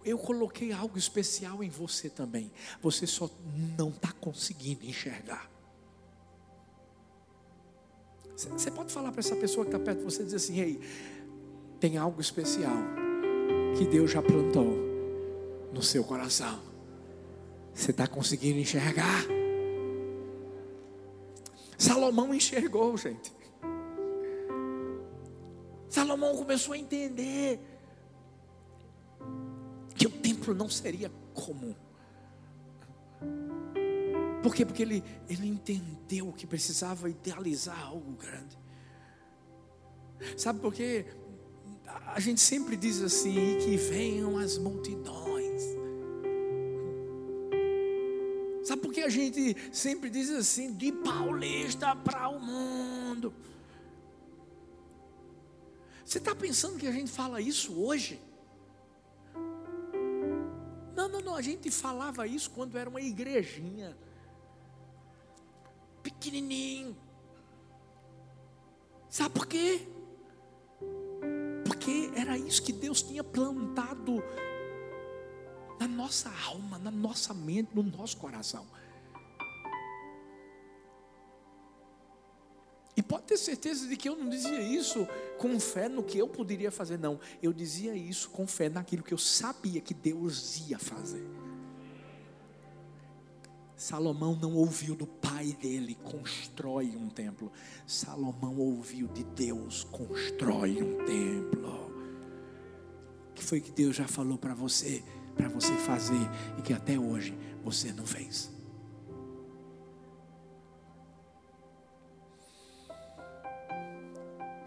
Eu 0.04 0.18
coloquei 0.18 0.72
algo 0.72 0.98
especial 0.98 1.64
em 1.64 1.70
você 1.70 2.10
também. 2.10 2.52
Você 2.82 3.06
só 3.06 3.30
não 3.78 3.90
está 3.90 4.12
conseguindo 4.12 4.86
enxergar. 4.86 5.50
Você 8.36 8.72
pode 8.72 8.92
falar 8.92 9.12
para 9.12 9.20
essa 9.20 9.36
pessoa 9.36 9.64
que 9.66 9.70
está 9.70 9.80
perto 9.80 10.00
de 10.00 10.04
você 10.04 10.24
dizer 10.24 10.38
assim: 10.38 10.60
ei, 10.60 10.82
tem 11.80 11.98
algo 11.98 12.20
especial 12.20 12.76
que 13.78 13.86
Deus 13.86 14.12
já 14.12 14.22
plantou 14.22 14.76
no 15.72 15.82
seu 15.82 16.04
coração. 16.04 16.60
Você 17.74 17.92
está 17.92 18.08
conseguindo 18.08 18.60
enxergar? 18.60 19.24
Salomão 21.78 22.34
enxergou, 22.34 22.98
gente. 22.98 23.32
Salomão 25.92 26.36
começou 26.36 26.74
a 26.74 26.78
entender 26.78 27.60
que 29.94 30.08
o 30.08 30.10
templo 30.10 30.56
não 30.56 30.70
seria 30.70 31.12
comum. 31.36 31.76
Por 34.42 34.56
quê? 34.56 34.66
Porque 34.66 34.82
ele, 34.82 35.04
ele 35.30 35.48
entendeu 35.48 36.34
que 36.34 36.48
precisava 36.48 37.08
idealizar 37.08 37.80
algo 37.80 38.14
grande. 38.14 38.58
Sabe 40.36 40.60
por 40.60 40.74
quê? 40.74 41.06
a 42.14 42.20
gente 42.20 42.42
sempre 42.42 42.76
diz 42.76 43.02
assim: 43.02 43.58
que 43.60 43.78
venham 43.78 44.38
as 44.38 44.58
multidões. 44.58 45.62
Sabe 48.64 48.82
por 48.82 48.94
que 48.94 49.02
a 49.02 49.10
gente 49.10 49.56
sempre 49.72 50.10
diz 50.10 50.30
assim: 50.30 50.74
de 50.74 50.92
paulista 50.92 51.96
para 51.96 52.30
o 52.30 52.40
mundo? 52.40 53.34
Você 56.12 56.18
está 56.18 56.36
pensando 56.36 56.77
que 56.77 56.86
a 56.86 56.91
gente 56.91 57.10
fala 57.10 57.39
isso 57.39 57.74
hoje? 57.82 58.22
Não, 60.94 61.08
não, 61.08 61.22
não, 61.22 61.36
a 61.38 61.41
gente 61.41 61.72
falava 61.72 62.27
isso 62.27 62.51
quando 62.51 62.77
era 62.77 62.89
uma 62.89 63.00
igrejinha, 63.00 63.98
pequenininho. 66.03 66.98
Sabe 69.10 69.34
por 69.34 69.48
quê? 69.48 69.88
Porque 71.65 72.12
era 72.13 72.38
isso 72.38 72.62
que 72.62 72.74
Deus 72.74 73.01
tinha 73.01 73.24
plantado 73.24 74.22
na 75.80 75.88
nossa 75.88 76.30
alma, 76.46 76.77
na 76.77 76.91
nossa 76.91 77.34
mente, 77.34 77.74
no 77.74 77.84
nosso 77.84 78.18
coração. 78.18 78.68
Pode 83.12 83.25
ter 83.25 83.36
certeza 83.36 83.89
de 83.89 83.98
que 83.98 84.08
eu 84.08 84.15
não 84.15 84.30
dizia 84.30 84.62
isso 84.62 85.06
com 85.38 85.60
fé 85.60 85.89
no 85.89 86.01
que 86.01 86.18
eu 86.18 86.30
poderia 86.30 86.72
fazer, 86.72 86.98
não. 86.98 87.20
Eu 87.44 87.51
dizia 87.51 87.94
isso 87.94 88.29
com 88.29 88.48
fé 88.48 88.70
naquilo 88.70 89.03
que 89.03 89.14
eu 89.14 89.18
sabia 89.18 89.81
que 89.81 89.94
Deus 89.94 90.66
ia 90.70 90.79
fazer. 90.79 91.27
Salomão 93.75 94.33
não 94.33 94.55
ouviu 94.55 94.96
do 94.96 95.05
pai 95.05 95.51
dele, 95.62 95.98
constrói 96.05 96.96
um 96.96 97.09
templo. 97.09 97.51
Salomão 97.86 98.57
ouviu 98.57 99.09
de 99.09 99.25
Deus, 99.25 99.83
constrói 99.83 100.81
um 100.81 101.05
templo. 101.05 101.92
Que 103.36 103.44
foi 103.44 103.59
que 103.59 103.72
Deus 103.72 103.94
já 103.94 104.07
falou 104.07 104.38
para 104.38 104.53
você, 104.53 105.03
para 105.36 105.50
você 105.50 105.74
fazer 105.79 106.29
e 106.57 106.62
que 106.62 106.72
até 106.72 106.98
hoje 106.98 107.38
você 107.62 107.92
não 107.92 108.05
fez. 108.05 108.61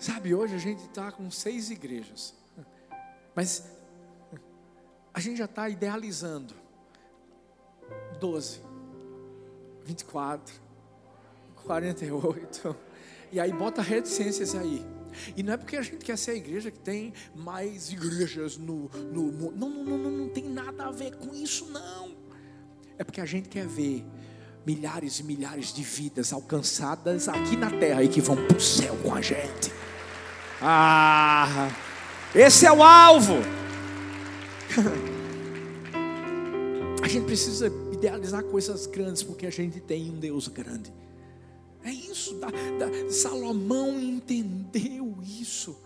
Sabe, 0.05 0.35
hoje 0.35 0.55
a 0.55 0.59
gente 0.59 0.85
está 0.85 1.11
com 1.11 1.31
seis 1.31 1.71
igrejas, 1.71 2.35
mas 3.35 3.65
a 5.15 5.19
gente 5.19 5.39
já 5.39 5.47
está 5.47 5.67
idealizando 5.67 6.53
doze. 8.21 8.61
24, 9.87 10.61
48. 11.65 12.77
E 13.33 13.41
aí 13.41 13.51
bota 13.51 13.81
reticências 13.81 14.55
aí. 14.55 14.85
E 15.35 15.43
não 15.43 15.55
é 15.55 15.57
porque 15.57 15.79
a 15.79 15.83
gente 15.83 16.05
quer 16.05 16.19
ser 16.19 16.33
a 16.33 16.35
igreja 16.35 16.71
que 16.71 16.81
tem 16.81 17.15
mais 17.35 17.91
igrejas 17.91 18.59
no, 18.59 18.91
no 19.11 19.23
mundo. 19.23 19.57
Não, 19.57 19.71
não, 19.71 19.97
não, 19.97 20.11
não 20.11 20.29
tem 20.29 20.45
nada 20.45 20.85
a 20.85 20.91
ver 20.91 21.17
com 21.17 21.35
isso, 21.35 21.65
não. 21.71 22.15
É 22.99 23.05
porque 23.05 23.23
a 23.23 23.27
gente 23.27 23.49
quer 23.49 23.67
ver 23.67 24.05
milhares 24.67 25.19
e 25.21 25.23
milhares 25.23 25.73
de 25.73 25.83
vidas 25.83 26.31
alcançadas 26.31 27.27
aqui 27.27 27.57
na 27.57 27.71
terra 27.71 28.03
e 28.03 28.09
que 28.09 28.21
vão 28.21 28.37
para 28.47 28.59
o 28.59 28.61
céu 28.61 28.95
com 29.03 29.15
a 29.15 29.23
gente. 29.23 29.73
Ah, 30.67 31.69
esse 32.35 32.65
é 32.65 32.73
o 32.73 32.83
alvo. 32.83 33.35
A 37.05 37.09
gente 37.09 37.27
precisa 37.27 37.67
idealizar 37.93 38.43
coisas 38.45 38.87
grandes, 38.87 39.23
porque 39.23 39.47
a 39.47 39.51
gente 39.51 39.79
tem 39.79 40.11
um 40.11 40.19
Deus 40.19 40.49
grande. 40.49 40.91
É 41.83 41.91
isso, 41.91 42.35
da, 42.41 42.49
da, 42.49 43.11
Salomão 43.11 44.01
entendeu 44.01 45.15
isso. 45.23 45.79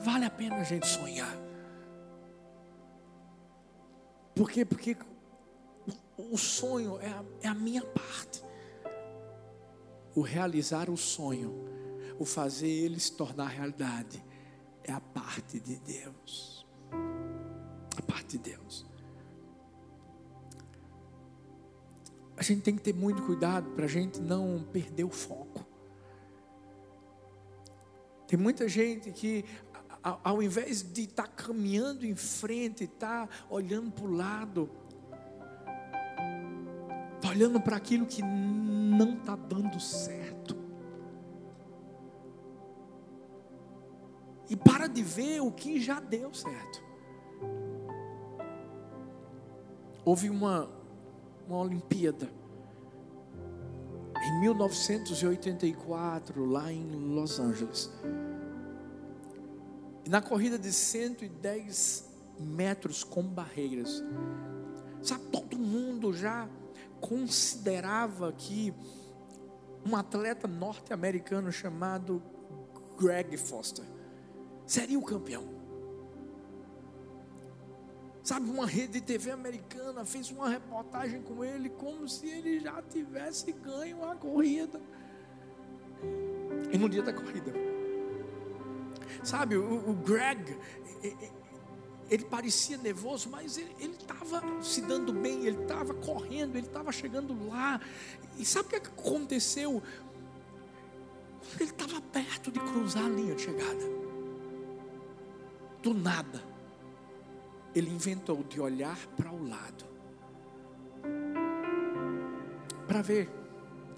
Vale 0.00 0.24
a 0.24 0.30
pena 0.30 0.56
a 0.56 0.64
gente 0.64 0.88
sonhar. 0.88 1.32
Por 4.34 4.50
quê? 4.50 4.64
Porque 4.64 4.96
o, 6.16 6.36
sonho 6.36 6.98
é 7.00 7.06
a, 7.06 7.24
é 7.42 7.48
a 7.48 7.54
minha 7.54 7.82
parte. 7.82 8.47
O 10.14 10.20
realizar 10.20 10.90
o 10.90 10.96
sonho, 10.96 11.54
o 12.18 12.24
fazer 12.24 12.68
ele 12.68 12.98
se 12.98 13.12
tornar 13.12 13.48
realidade, 13.48 14.24
é 14.82 14.92
a 14.92 15.00
parte 15.00 15.60
de 15.60 15.76
Deus 15.76 16.58
a 17.98 18.02
parte 18.02 18.38
de 18.38 18.50
Deus. 18.50 18.86
A 22.36 22.42
gente 22.42 22.62
tem 22.62 22.76
que 22.76 22.82
ter 22.82 22.94
muito 22.94 23.22
cuidado 23.22 23.70
para 23.70 23.84
a 23.84 23.88
gente 23.88 24.20
não 24.20 24.64
perder 24.72 25.04
o 25.04 25.10
foco. 25.10 25.66
Tem 28.28 28.38
muita 28.38 28.68
gente 28.68 29.10
que, 29.10 29.44
ao 30.02 30.40
invés 30.42 30.82
de 30.82 31.02
estar 31.02 31.24
tá 31.24 31.28
caminhando 31.28 32.06
em 32.06 32.14
frente, 32.14 32.84
está 32.84 33.28
olhando 33.50 33.90
para 33.90 34.04
o 34.04 34.14
lado, 34.14 34.70
está 37.18 37.30
olhando 37.30 37.60
para 37.60 37.76
aquilo 37.76 38.06
que 38.06 38.22
não 38.22 39.18
está 39.18 39.36
dando 39.36 39.78
certo. 39.78 40.56
E 44.48 44.56
para 44.56 44.86
de 44.86 45.02
ver 45.02 45.40
o 45.40 45.52
que 45.52 45.80
já 45.80 46.00
deu 46.00 46.32
certo. 46.32 46.88
houve 50.08 50.30
uma, 50.30 50.70
uma 51.46 51.58
Olimpíada 51.58 52.30
em 54.24 54.40
1984, 54.40 56.46
lá 56.46 56.72
em 56.72 57.14
Los 57.14 57.38
Angeles. 57.38 57.92
E 60.06 60.08
na 60.08 60.22
corrida 60.22 60.58
de 60.58 60.72
110 60.72 62.08
metros 62.40 63.04
com 63.04 63.22
barreiras, 63.22 64.02
sabe, 65.02 65.26
todo 65.26 65.58
mundo 65.58 66.14
já 66.14 66.48
considerava 67.00 68.32
que 68.32 68.74
um 69.86 69.96
atleta 69.96 70.46
norte-americano 70.46 71.50
chamado 71.50 72.22
Greg 72.98 73.36
Foster 73.36 73.84
seria 74.66 74.98
o 74.98 75.02
campeão. 75.02 75.58
Sabe, 78.22 78.50
uma 78.50 78.66
rede 78.66 78.94
de 78.94 79.00
TV 79.00 79.30
americana 79.30 80.04
fez 80.04 80.30
uma 80.30 80.50
reportagem 80.50 81.22
com 81.22 81.42
ele 81.42 81.70
como 81.70 82.06
se 82.06 82.28
ele 82.28 82.60
já 82.60 82.82
tivesse 82.82 83.52
ganho 83.52 84.04
a 84.04 84.14
corrida. 84.14 84.78
E 86.70 86.76
no 86.76 86.88
dia 86.90 87.02
da 87.02 87.12
corrida. 87.12 87.50
Sabe, 89.24 89.56
o, 89.56 89.90
o 89.90 89.94
Greg, 89.94 90.58
ele 92.10 92.24
parecia 92.24 92.76
nervoso, 92.78 93.28
mas 93.28 93.58
ele 93.58 93.74
estava 93.80 94.42
se 94.62 94.80
dando 94.80 95.12
bem, 95.12 95.44
ele 95.44 95.62
estava 95.62 95.92
correndo, 95.94 96.56
ele 96.56 96.66
estava 96.66 96.90
chegando 96.90 97.48
lá. 97.48 97.80
E 98.38 98.44
sabe 98.44 98.68
o 98.68 98.70
que 98.70 98.76
aconteceu? 98.76 99.82
Ele 101.60 101.70
estava 101.70 102.00
perto 102.00 102.50
de 102.50 102.60
cruzar 102.60 103.04
a 103.04 103.08
linha 103.08 103.34
de 103.34 103.42
chegada. 103.42 103.98
Do 105.82 105.92
nada, 105.94 106.42
ele 107.74 107.90
inventou 107.90 108.42
de 108.42 108.60
olhar 108.60 108.98
para 109.16 109.30
o 109.30 109.48
lado 109.48 109.84
para 112.86 113.02
ver 113.02 113.30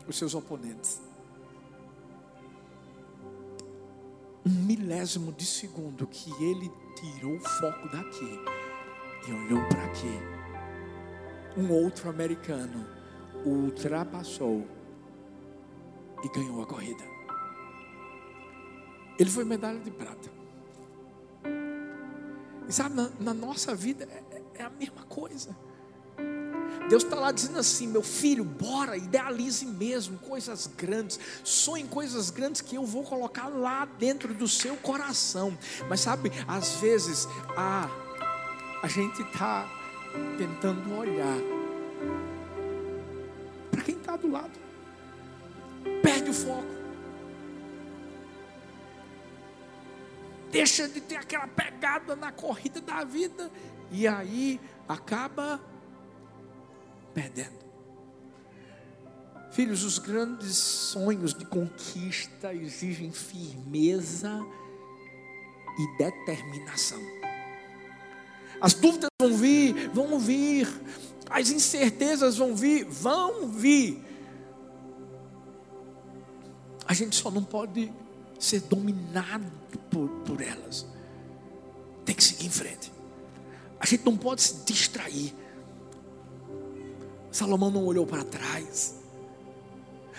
os 0.07 0.19
seus 0.19 0.35
oponentes. 0.35 1.01
Um 4.45 4.51
milésimo 4.51 5.33
de 5.33 5.47
segundo 5.47 6.07
que 6.07 6.31
ele 6.43 6.71
tirou 7.01 7.37
o 7.37 7.41
foco 7.41 7.89
daqui 7.89 8.39
e 9.27 9.33
olhou 9.33 9.67
para 9.69 9.85
aqui. 9.85 10.21
Um 11.57 11.73
outro 11.73 12.11
americano 12.11 12.87
o 13.45 13.49
ultrapassou 13.49 14.67
e 16.23 16.29
ganhou 16.29 16.63
a 16.63 16.67
corrida. 16.67 17.03
Ele 19.19 19.31
foi 19.31 19.45
medalha 19.45 19.81
de 19.81 19.91
prata. 19.91 20.31
E 22.69 22.73
sabe, 22.73 22.95
na, 22.95 23.11
na 23.19 23.35
nossa 23.35 23.75
vida 23.75 24.05
é, 24.05 24.43
é 24.55 24.63
a 24.63 24.71
mesma 24.71 25.03
coisa. 25.05 25.57
Deus 26.89 27.05
está 27.05 27.17
lá 27.17 27.31
dizendo 27.31 27.59
assim: 27.59 27.87
meu 27.87 28.03
filho, 28.03 28.45
bora, 28.45 28.97
idealize 28.97 29.65
mesmo 29.65 30.19
coisas 30.19 30.67
grandes, 30.67 31.19
sonhe 31.45 31.87
coisas 31.87 32.31
grandes 32.31 32.61
que 32.61 32.77
eu 32.77 32.85
vou 32.85 33.03
colocar 33.03 33.49
lá 33.49 33.85
dentro 33.85 34.35
do 34.35 34.49
seu 34.49 34.77
coração. 34.77 35.57
Mas 35.89 36.01
sabe, 36.01 36.33
às 36.49 36.75
vezes 36.77 37.29
a, 37.57 37.89
a 38.83 38.89
gente 38.89 39.23
está 39.23 39.69
tentando 40.37 40.95
olhar 40.97 41.39
para 43.71 43.83
quem 43.83 43.97
está 43.97 44.17
do 44.17 44.31
lado, 44.31 44.59
perde 46.03 46.31
o 46.31 46.35
foco. 46.35 46.81
Deixa 50.51 50.89
de 50.89 51.01
ter 51.01 51.17
aquela 51.17 51.47
pegada 51.47 52.17
na 52.17 52.33
corrida 52.33 52.81
da 52.81 53.05
vida, 53.05 53.51
e 53.93 54.09
aí 54.09 54.61
acaba 54.89 55.61
perdendo. 57.15 57.61
Filhos, 59.51 59.83
os 59.83 59.99
grandes 59.99 60.55
sonhos 60.57 61.35
de 61.35 61.45
conquista 61.45 62.55
exigem 62.55 63.11
firmeza 63.11 64.41
e 65.79 65.99
determinação. 65.99 67.01
As 68.61 68.75
dúvidas 68.75 69.09
vão 69.21 69.37
vir, 69.37 69.91
vão 69.91 70.19
vir. 70.19 70.69
As 71.29 71.51
incertezas 71.51 72.37
vão 72.37 72.55
vir, 72.55 72.85
vão 72.85 73.49
vir. 73.49 74.05
A 76.87 76.93
gente 76.93 77.17
só 77.17 77.31
não 77.31 77.45
pode 77.45 77.93
ser 78.39 78.61
dominado 78.63 79.51
por, 79.91 80.09
por 80.25 80.41
elas. 80.41 80.87
Tem 82.05 82.15
que 82.15 82.23
seguir 82.23 82.47
em 82.47 82.51
frente. 82.51 82.93
A 83.79 83.87
gente 83.87 84.05
não 84.05 84.17
pode 84.17 84.43
se 84.43 84.65
distrair. 84.65 85.35
Salomão 87.31 87.71
não 87.71 87.85
olhou 87.85 88.07
para 88.07 88.25
trás. 88.25 88.97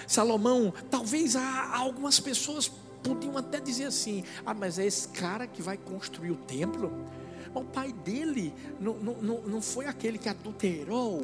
Salomão, 0.07 0.73
talvez 0.89 1.35
há 1.35 1.75
algumas 1.75 2.19
pessoas 2.19 2.71
podiam 3.03 3.37
até 3.37 3.59
dizer 3.59 3.85
assim: 3.85 4.23
ah, 4.45 4.53
mas 4.53 4.79
é 4.79 4.85
esse 4.85 5.07
cara 5.09 5.47
que 5.47 5.61
vai 5.61 5.77
construir 5.77 6.31
o 6.31 6.35
templo? 6.35 6.91
O 7.53 7.63
pai 7.63 7.91
dele 7.91 8.53
não, 8.79 8.93
não, 8.95 9.41
não 9.41 9.61
foi 9.61 9.85
aquele 9.85 10.17
que 10.17 10.29
adulterou, 10.29 11.21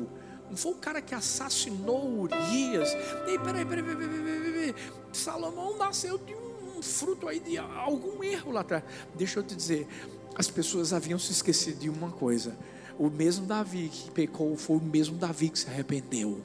não 0.50 0.58
foi 0.58 0.72
o 0.74 0.76
cara 0.76 1.02
que 1.02 1.16
assassinou 1.16 2.22
Urias. 2.22 2.94
Ei, 3.28 3.40
peraí, 3.40 3.66
peraí, 3.66 3.84
peraí, 3.84 3.96
peraí, 3.96 4.24
peraí, 4.24 4.52
peraí. 4.52 4.76
Salomão 5.14 5.78
nasceu 5.78 6.18
de 6.18 6.36
um 6.36 6.82
fruto 6.82 7.28
aí 7.28 7.40
de 7.40 7.58
algum 7.58 8.24
erro 8.24 8.52
lá 8.52 8.62
atrás. 8.62 8.84
Deixa 9.16 9.40
eu 9.40 9.44
te 9.44 9.56
dizer, 9.56 9.88
as 10.36 10.50
pessoas 10.50 10.92
haviam 10.92 11.18
se 11.18 11.32
esquecido 11.32 11.80
de 11.80 11.90
uma 11.90 12.12
coisa 12.12 12.56
o 13.00 13.10
mesmo 13.10 13.46
Davi 13.46 13.90
que 13.92 14.12
pecou 14.12 14.56
foi 14.56 14.78
o 14.78 14.82
mesmo 14.82 15.18
Davi 15.18 15.50
que 15.50 15.60
se 15.60 15.68
arrependeu 15.68 16.42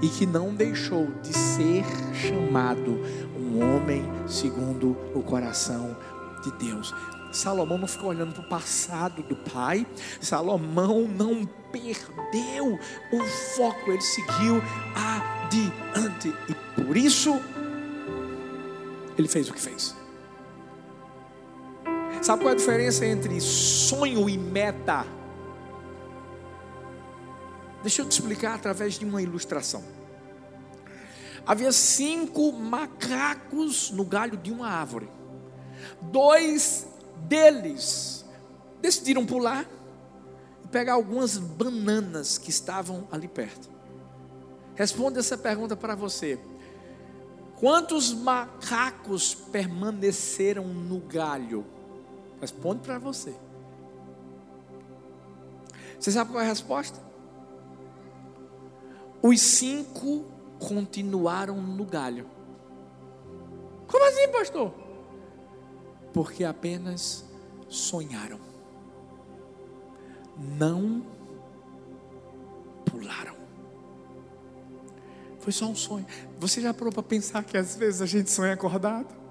e 0.00 0.08
que 0.08 0.26
não 0.26 0.54
deixou 0.54 1.06
de 1.22 1.32
ser 1.32 1.84
chamado 2.14 3.00
um 3.36 3.62
homem 3.62 4.02
segundo 4.26 4.96
o 5.14 5.22
coração 5.22 5.96
de 6.42 6.50
Deus. 6.52 6.94
Salomão 7.32 7.78
não 7.78 7.88
ficou 7.88 8.10
olhando 8.10 8.34
para 8.34 8.42
o 8.42 8.48
passado 8.48 9.22
do 9.22 9.36
pai, 9.36 9.86
Salomão 10.20 11.08
não 11.08 11.46
perdeu 11.70 12.78
o 13.12 13.24
foco, 13.56 13.90
ele 13.90 14.02
seguiu 14.02 14.62
adiante 14.94 16.34
e 16.48 16.82
por 16.82 16.96
isso 16.96 17.40
ele 19.16 19.28
fez 19.28 19.48
o 19.48 19.54
que 19.54 19.60
fez. 19.60 20.01
Sabe 22.22 22.44
qual 22.44 22.50
é 22.50 22.52
a 22.52 22.56
diferença 22.56 23.04
entre 23.04 23.40
sonho 23.40 24.30
e 24.30 24.38
meta? 24.38 25.04
Deixa 27.82 28.00
eu 28.00 28.08
te 28.08 28.12
explicar 28.12 28.54
através 28.54 28.96
de 28.96 29.04
uma 29.04 29.20
ilustração. 29.20 29.82
Havia 31.44 31.72
cinco 31.72 32.52
macacos 32.52 33.90
no 33.90 34.04
galho 34.04 34.36
de 34.36 34.52
uma 34.52 34.68
árvore. 34.68 35.10
Dois 36.00 36.86
deles 37.28 38.24
decidiram 38.80 39.26
pular 39.26 39.66
e 40.64 40.68
pegar 40.68 40.92
algumas 40.92 41.36
bananas 41.36 42.38
que 42.38 42.50
estavam 42.50 43.08
ali 43.10 43.26
perto. 43.26 43.68
Responda 44.76 45.18
essa 45.18 45.36
pergunta 45.36 45.76
para 45.76 45.96
você. 45.96 46.38
Quantos 47.56 48.12
macacos 48.12 49.34
permaneceram 49.34 50.68
no 50.68 51.00
galho? 51.00 51.81
Responde 52.42 52.80
para 52.80 52.98
você. 52.98 53.32
Você 55.98 56.10
sabe 56.10 56.32
qual 56.32 56.42
é 56.42 56.44
a 56.44 56.48
resposta? 56.48 57.00
Os 59.22 59.40
cinco 59.40 60.24
continuaram 60.58 61.62
no 61.62 61.84
galho. 61.84 62.28
Como 63.86 64.04
assim, 64.08 64.26
pastor? 64.32 64.74
Porque 66.12 66.42
apenas 66.42 67.24
sonharam. 67.68 68.40
Não 70.36 71.06
pularam. 72.84 73.36
Foi 75.38 75.52
só 75.52 75.66
um 75.66 75.76
sonho. 75.76 76.06
Você 76.40 76.60
já 76.60 76.74
parou 76.74 76.92
para 76.92 77.04
pensar 77.04 77.44
que 77.44 77.56
às 77.56 77.76
vezes 77.76 78.02
a 78.02 78.06
gente 78.06 78.32
sonha 78.32 78.54
acordado? 78.54 79.21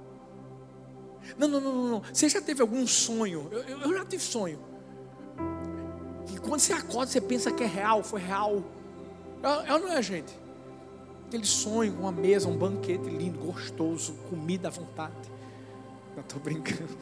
Não, 1.41 1.47
não, 1.47 1.59
não, 1.59 1.87
não. 1.87 2.03
Você 2.13 2.29
já 2.29 2.39
teve 2.39 2.61
algum 2.61 2.85
sonho? 2.85 3.47
Eu, 3.49 3.63
eu, 3.63 3.79
eu 3.79 3.97
já 3.97 4.05
tive 4.05 4.21
sonho. 4.21 4.59
E 6.31 6.37
quando 6.37 6.59
você 6.59 6.71
acorda, 6.71 7.11
você 7.11 7.19
pensa 7.19 7.51
que 7.51 7.63
é 7.63 7.65
real, 7.65 8.03
foi 8.03 8.21
real. 8.21 8.63
É, 9.41 9.69
é 9.69 9.73
ou 9.73 9.79
não 9.79 9.91
é, 9.91 9.99
gente? 10.03 10.31
Aquele 11.25 11.47
sonho, 11.47 11.95
uma 11.97 12.11
mesa, 12.11 12.47
um 12.47 12.55
banquete 12.55 13.09
lindo, 13.09 13.39
gostoso, 13.39 14.13
comida 14.29 14.67
à 14.67 14.71
vontade. 14.71 15.31
Não 16.15 16.21
estou 16.21 16.39
brincando. 16.39 16.95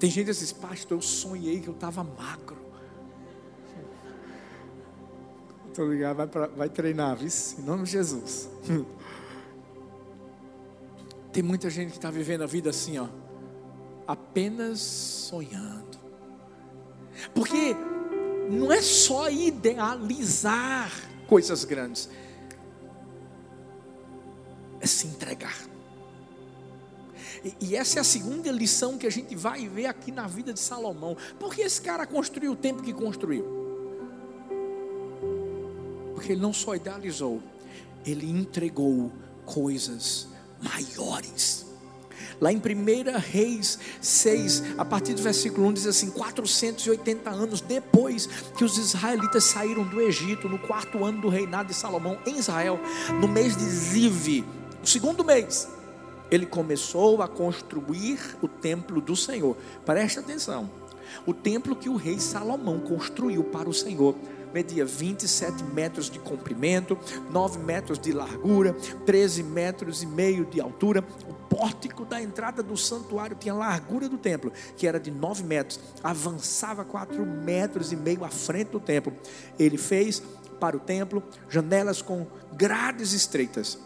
Tem 0.00 0.10
gente 0.10 0.26
que 0.26 0.32
diz, 0.32 0.52
pastor, 0.52 0.98
eu 0.98 1.02
sonhei 1.02 1.60
que 1.60 1.68
eu 1.68 1.74
estava 1.74 2.02
magro. 2.02 2.58
Estou 5.68 5.88
ligado, 5.88 6.16
vai, 6.16 6.26
pra, 6.26 6.46
vai 6.48 6.68
treinar, 6.68 7.16
viu? 7.16 7.28
Em 7.56 7.62
nome 7.62 7.84
de 7.84 7.90
Jesus. 7.92 8.48
Tem 11.34 11.42
muita 11.42 11.68
gente 11.68 11.90
que 11.90 11.96
está 11.96 12.12
vivendo 12.12 12.42
a 12.42 12.46
vida 12.46 12.70
assim, 12.70 12.96
ó, 12.96 13.08
apenas 14.06 14.78
sonhando. 14.78 15.98
Porque 17.34 17.74
não 18.48 18.72
é 18.72 18.80
só 18.80 19.28
idealizar 19.28 20.92
coisas 21.26 21.64
grandes, 21.64 22.08
é 24.80 24.86
se 24.86 25.08
entregar. 25.08 25.58
E, 27.44 27.52
e 27.60 27.76
essa 27.76 27.98
é 27.98 28.00
a 28.00 28.04
segunda 28.04 28.52
lição 28.52 28.96
que 28.96 29.04
a 29.08 29.10
gente 29.10 29.34
vai 29.34 29.66
ver 29.66 29.86
aqui 29.86 30.12
na 30.12 30.28
vida 30.28 30.52
de 30.52 30.60
Salomão. 30.60 31.16
Porque 31.40 31.62
esse 31.62 31.80
cara 31.80 32.06
construiu 32.06 32.52
o 32.52 32.56
tempo 32.56 32.80
que 32.80 32.92
construiu? 32.92 33.44
Porque 36.14 36.30
ele 36.30 36.40
não 36.40 36.52
só 36.52 36.76
idealizou, 36.76 37.42
ele 38.06 38.30
entregou 38.30 39.10
coisas 39.44 40.32
maiores. 40.64 41.64
Lá 42.40 42.52
em 42.52 42.56
1 42.56 42.60
Reis 43.18 43.78
6, 44.00 44.62
a 44.76 44.84
partir 44.84 45.14
do 45.14 45.22
versículo 45.22 45.68
1, 45.68 45.72
diz 45.74 45.86
assim: 45.86 46.10
480 46.10 47.30
anos 47.30 47.60
depois 47.60 48.26
que 48.56 48.64
os 48.64 48.76
israelitas 48.76 49.44
saíram 49.44 49.84
do 49.84 50.00
Egito, 50.00 50.48
no 50.48 50.58
quarto 50.58 51.04
ano 51.04 51.20
do 51.20 51.28
reinado 51.28 51.68
de 51.68 51.74
Salomão 51.74 52.18
em 52.26 52.36
Israel, 52.38 52.80
no 53.20 53.28
mês 53.28 53.56
de 53.56 53.64
Ziv, 53.64 54.44
o 54.82 54.86
segundo 54.86 55.24
mês, 55.24 55.68
ele 56.30 56.44
começou 56.44 57.22
a 57.22 57.28
construir 57.28 58.18
o 58.42 58.48
templo 58.48 59.00
do 59.00 59.14
Senhor. 59.14 59.56
Preste 59.86 60.18
atenção. 60.18 60.68
O 61.24 61.32
templo 61.32 61.76
que 61.76 61.88
o 61.88 61.96
rei 61.96 62.18
Salomão 62.18 62.80
construiu 62.80 63.44
para 63.44 63.68
o 63.68 63.74
Senhor 63.74 64.14
media 64.54 64.84
27 64.84 65.64
metros 65.64 66.08
de 66.08 66.20
comprimento, 66.20 66.96
9 67.28 67.58
metros 67.58 67.98
de 67.98 68.12
largura, 68.12 68.72
13 69.04 69.42
metros 69.42 70.00
e 70.04 70.06
meio 70.06 70.44
de 70.44 70.60
altura. 70.60 71.04
O 71.28 71.34
pórtico 71.34 72.04
da 72.04 72.22
entrada 72.22 72.62
do 72.62 72.76
santuário 72.76 73.36
tinha 73.36 73.52
largura 73.52 74.08
do 74.08 74.16
templo, 74.16 74.52
que 74.76 74.86
era 74.86 75.00
de 75.00 75.10
9 75.10 75.42
metros, 75.42 75.80
avançava 76.04 76.84
4 76.84 77.26
metros 77.26 77.90
e 77.90 77.96
meio 77.96 78.24
à 78.24 78.30
frente 78.30 78.68
do 78.68 78.78
templo. 78.78 79.12
Ele 79.58 79.76
fez 79.76 80.22
para 80.60 80.76
o 80.76 80.80
templo 80.80 81.20
janelas 81.48 82.00
com 82.00 82.24
grades 82.52 83.12
estreitas 83.12 83.76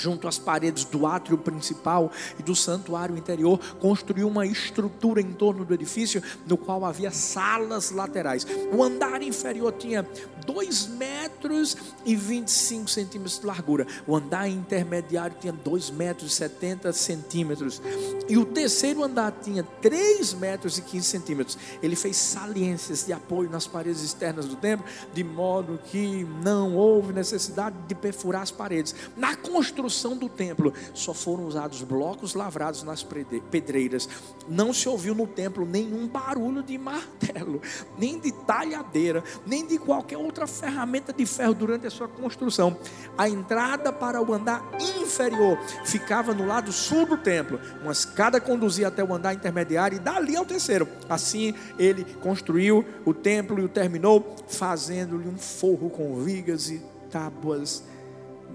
junto 0.00 0.26
às 0.26 0.38
paredes 0.38 0.84
do 0.84 1.06
átrio 1.06 1.36
principal 1.36 2.10
e 2.38 2.42
do 2.42 2.56
santuário 2.56 3.16
interior, 3.16 3.58
construiu 3.78 4.26
uma 4.26 4.46
estrutura 4.46 5.20
em 5.20 5.32
torno 5.32 5.64
do 5.64 5.74
edifício, 5.74 6.22
no 6.46 6.56
qual 6.56 6.84
havia 6.84 7.10
salas 7.10 7.90
laterais. 7.90 8.46
O 8.72 8.82
andar 8.82 9.22
inferior 9.22 9.72
tinha 9.72 10.06
2 10.46 10.86
metros 10.88 11.76
e 12.04 12.16
25 12.16 12.88
centímetros 12.88 13.38
de 13.38 13.46
largura. 13.46 13.86
O 14.06 14.16
andar 14.16 14.48
intermediário 14.48 15.36
tinha 15.38 15.52
2 15.52 15.90
metros 15.90 16.32
e 16.32 16.34
70 16.36 16.92
centímetros. 16.92 17.82
E 18.28 18.38
o 18.38 18.44
terceiro 18.44 19.04
andar 19.04 19.32
tinha 19.42 19.62
3 19.82 20.32
metros 20.34 20.78
e 20.78 20.82
15 20.82 21.06
centímetros. 21.06 21.58
Ele 21.82 21.94
fez 21.94 22.16
saliências 22.16 23.04
de 23.04 23.12
apoio 23.12 23.50
nas 23.50 23.66
paredes 23.66 24.02
externas 24.02 24.46
do 24.46 24.56
templo, 24.56 24.86
de 25.12 25.22
modo 25.22 25.78
que 25.86 26.24
não 26.42 26.74
houve 26.74 27.12
necessidade 27.12 27.76
de 27.86 27.94
perfurar 27.94 28.42
as 28.42 28.50
paredes. 28.50 28.94
Na 29.16 29.36
construção 29.36 29.89
construção 29.90 30.16
do 30.16 30.28
templo, 30.28 30.72
só 30.94 31.12
foram 31.12 31.44
usados 31.44 31.82
blocos 31.82 32.34
lavrados 32.34 32.84
nas 32.84 33.04
pedreiras. 33.50 34.08
Não 34.48 34.72
se 34.72 34.88
ouviu 34.88 35.14
no 35.14 35.26
templo 35.26 35.66
nenhum 35.66 36.06
barulho 36.06 36.62
de 36.62 36.78
martelo, 36.78 37.60
nem 37.98 38.20
de 38.20 38.30
talhadeira, 38.30 39.24
nem 39.44 39.66
de 39.66 39.78
qualquer 39.78 40.16
outra 40.16 40.46
ferramenta 40.46 41.12
de 41.12 41.26
ferro 41.26 41.54
durante 41.54 41.88
a 41.88 41.90
sua 41.90 42.06
construção. 42.06 42.76
A 43.18 43.28
entrada 43.28 43.92
para 43.92 44.22
o 44.22 44.32
andar 44.32 44.64
inferior 45.00 45.58
ficava 45.84 46.32
no 46.32 46.46
lado 46.46 46.70
sul 46.70 47.04
do 47.04 47.16
templo. 47.16 47.58
Uma 47.82 47.92
escada 47.92 48.40
conduzia 48.40 48.88
até 48.88 49.02
o 49.02 49.12
andar 49.12 49.34
intermediário 49.34 49.96
e 49.96 49.98
dali 49.98 50.36
ao 50.36 50.44
terceiro. 50.44 50.86
Assim 51.08 51.52
ele 51.78 52.04
construiu 52.22 52.84
o 53.04 53.12
templo 53.12 53.58
e 53.58 53.64
o 53.64 53.68
terminou, 53.68 54.36
fazendo-lhe 54.46 55.28
um 55.28 55.36
forro 55.36 55.90
com 55.90 56.14
vigas 56.22 56.70
e 56.70 56.80
tábuas 57.10 57.82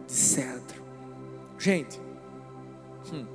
de 0.07 0.13
cedro. 0.13 0.64
Gente, 1.57 1.99
hum. 3.11 3.25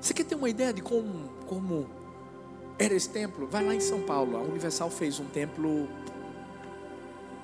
você 0.00 0.12
quer 0.12 0.24
ter 0.24 0.34
uma 0.34 0.48
ideia 0.48 0.72
de 0.72 0.82
como, 0.82 1.28
como 1.46 1.88
era 2.78 2.94
esse 2.94 3.08
templo? 3.08 3.46
Vai 3.46 3.64
lá 3.64 3.74
em 3.74 3.80
São 3.80 4.02
Paulo, 4.02 4.36
a 4.36 4.40
Universal 4.40 4.90
fez 4.90 5.18
um 5.18 5.26
templo 5.26 5.88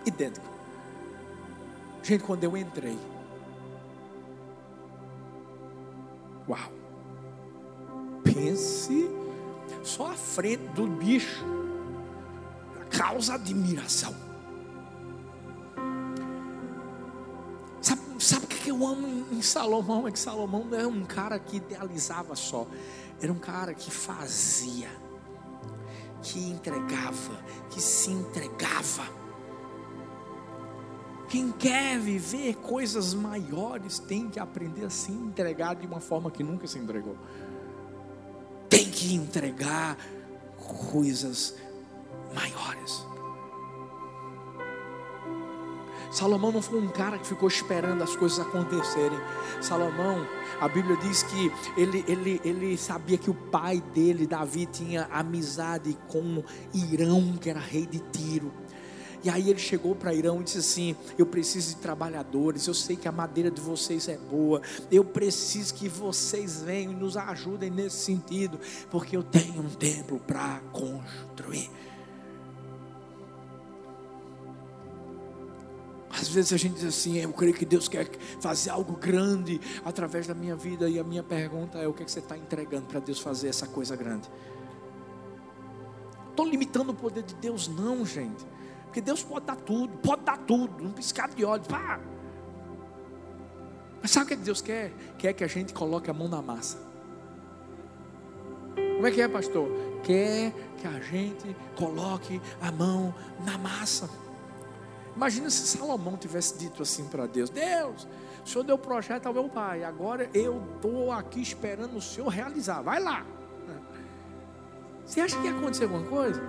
idêntico. 0.05 0.47
Gente, 2.03 2.25
quando 2.25 2.45
eu 2.45 2.57
entrei, 2.57 2.99
uau, 6.49 6.73
pense 8.23 9.11
só 9.83 10.13
à 10.13 10.15
frente 10.15 10.67
do 10.69 10.87
bicho, 10.87 11.45
causa 12.91 13.35
admiração. 13.35 14.28
Sabe 17.81 18.45
o 18.45 18.49
que 18.49 18.71
eu 18.71 18.87
amo 18.87 19.27
em 19.31 19.41
Salomão? 19.41 20.09
É 20.09 20.11
que 20.11 20.19
Salomão 20.19 20.65
não 20.65 20.77
era 20.77 20.89
um 20.89 21.05
cara 21.05 21.39
que 21.39 21.59
idealizava 21.59 22.35
só, 22.35 22.67
era 23.21 23.33
um 23.33 23.39
cara 23.39 23.73
que 23.75 23.91
fazia, 23.91 24.91
que 26.23 26.51
entregava, 26.51 27.43
que 27.71 27.81
se 27.81 28.11
entregava. 28.11 29.19
Quem 31.29 31.53
quer 31.53 31.99
viver 31.99 32.57
coisas 32.57 33.13
maiores 33.13 33.99
tem 33.99 34.29
que 34.29 34.41
aprender 34.41 34.87
a 34.87 34.91
se 34.91 35.13
entregar 35.13 35.77
de 35.77 35.87
uma 35.87 36.01
forma 36.01 36.31
que 36.31 36.43
nunca 36.43 36.67
se 36.67 36.79
entregou. 36.79 37.17
Tem 38.69 38.91
que 38.91 39.15
entregar 39.15 39.97
coisas 40.91 41.55
maiores. 42.35 43.08
Salomão 46.11 46.51
não 46.51 46.63
foi 46.63 46.81
um 46.81 46.89
cara 46.89 47.19
que 47.19 47.27
ficou 47.27 47.49
esperando 47.49 48.03
as 48.03 48.17
coisas 48.17 48.39
acontecerem. 48.39 49.19
Salomão, 49.61 50.27
a 50.61 50.69
Bíblia 50.69 50.97
diz 50.97 51.23
que 51.23 51.53
ele, 51.77 52.05
ele, 52.09 52.41
ele 52.45 52.77
sabia 52.77 53.19
que 53.19 53.31
o 53.31 53.35
pai 53.35 53.83
dele, 53.95 54.27
Davi, 54.27 54.67
tinha 54.67 55.07
amizade 55.11 55.97
com 56.09 56.43
Irão, 56.73 57.37
que 57.41 57.51
era 57.51 57.61
rei 57.61 57.87
de 57.87 57.99
Tiro. 57.99 58.53
E 59.23 59.29
aí 59.29 59.51
ele 59.51 59.59
chegou 59.59 59.95
para 59.95 60.15
Irão 60.15 60.41
e 60.41 60.45
disse 60.45 60.59
assim: 60.59 60.97
Eu 61.17 61.27
preciso 61.27 61.75
de 61.75 61.81
trabalhadores, 61.81 62.67
eu 62.67 62.75
sei 62.75 62.97
que 62.97 63.09
a 63.09 63.13
madeira 63.13 63.51
de 63.51 63.61
vocês 63.61 64.09
é 64.09 64.17
boa, 64.17 64.63
eu 64.91 65.05
preciso 65.05 65.75
que 65.75 65.89
vocês 65.89 66.63
venham 66.63 66.93
e 66.93 66.97
nos 66.97 67.17
ajudem 67.17 67.71
nesse 67.71 67.97
sentido, 67.97 68.59
porque 68.91 69.17
eu 69.17 69.23
tenho 69.23 69.61
um 69.61 69.71
templo 69.71 70.21
para 70.21 70.61
construir. 70.73 71.69
Às 76.21 76.29
vezes 76.29 76.53
a 76.53 76.57
gente 76.57 76.75
diz 76.75 76.85
assim, 76.85 77.19
eu 77.19 77.33
creio 77.33 77.55
que 77.55 77.65
Deus 77.65 77.87
quer 77.87 78.11
fazer 78.41 78.71
algo 78.71 78.95
grande 78.97 79.61
através 79.85 80.27
da 80.27 80.35
minha 80.35 80.57
vida, 80.57 80.89
e 80.89 80.99
a 80.99 81.05
minha 81.05 81.23
pergunta 81.23 81.79
é: 81.79 81.87
o 81.87 81.93
que, 81.93 82.03
é 82.03 82.05
que 82.05 82.11
você 82.11 82.19
está 82.19 82.37
entregando 82.37 82.87
para 82.87 82.99
Deus 82.99 83.21
fazer 83.21 83.49
essa 83.49 83.67
coisa 83.67 83.95
grande? 83.95 84.29
Estou 86.31 86.47
limitando 86.47 86.91
o 86.91 86.95
poder 86.95 87.23
de 87.23 87.35
Deus, 87.37 87.69
não, 87.69 88.05
gente. 88.05 88.45
Porque 88.85 89.01
Deus 89.01 89.23
pode 89.23 89.47
dar 89.47 89.57
tudo, 89.57 89.97
pode 89.99 90.23
dar 90.23 90.39
tudo, 90.39 90.85
um 90.85 90.93
piscar 90.93 91.29
de 91.29 91.45
olhos, 91.45 91.67
pá. 91.67 92.01
Mas 94.01 94.11
sabe 94.11 94.31
o 94.31 94.35
é 94.35 94.37
que 94.37 94.43
Deus 94.43 94.61
quer? 94.61 94.93
Quer 95.19 95.33
que 95.33 95.45
a 95.45 95.49
gente 95.49 95.73
coloque 95.73 96.11
a 96.11 96.15
mão 96.15 96.29
na 96.29 96.41
massa. 96.41 96.79
Como 98.75 99.07
é 99.07 99.11
que 99.11 99.21
é, 99.21 99.29
pastor? 99.29 99.69
Quer 100.03 100.53
que 100.79 100.87
a 100.87 101.01
gente 101.01 101.55
coloque 101.77 102.41
a 102.61 102.73
mão 102.73 103.15
na 103.45 103.59
massa. 103.59 104.09
Imagina 105.19 105.51
se 105.51 105.67
Salomão 105.77 106.17
tivesse 106.17 106.57
dito 106.57 106.81
assim 106.81 107.05
para 107.09 107.27
Deus: 107.27 107.51
Deus, 107.51 108.07
o 108.45 108.49
Senhor 108.49 108.63
deu 108.63 108.79
projeto 108.79 109.27
ao 109.27 109.35
meu 109.35 109.49
pai, 109.49 109.83
agora 109.83 110.31
eu 110.33 110.63
estou 110.77 111.11
aqui 111.11 111.43
esperando 111.43 111.97
o 111.97 112.01
Senhor 112.01 112.29
realizar, 112.29 112.83
vai 112.83 113.03
lá. 113.03 113.27
Você 115.05 115.21
acha 115.21 115.37
que 115.37 115.45
ia 115.45 115.51
acontecer 115.51 115.85
alguma 115.85 116.05
coisa? 116.05 116.41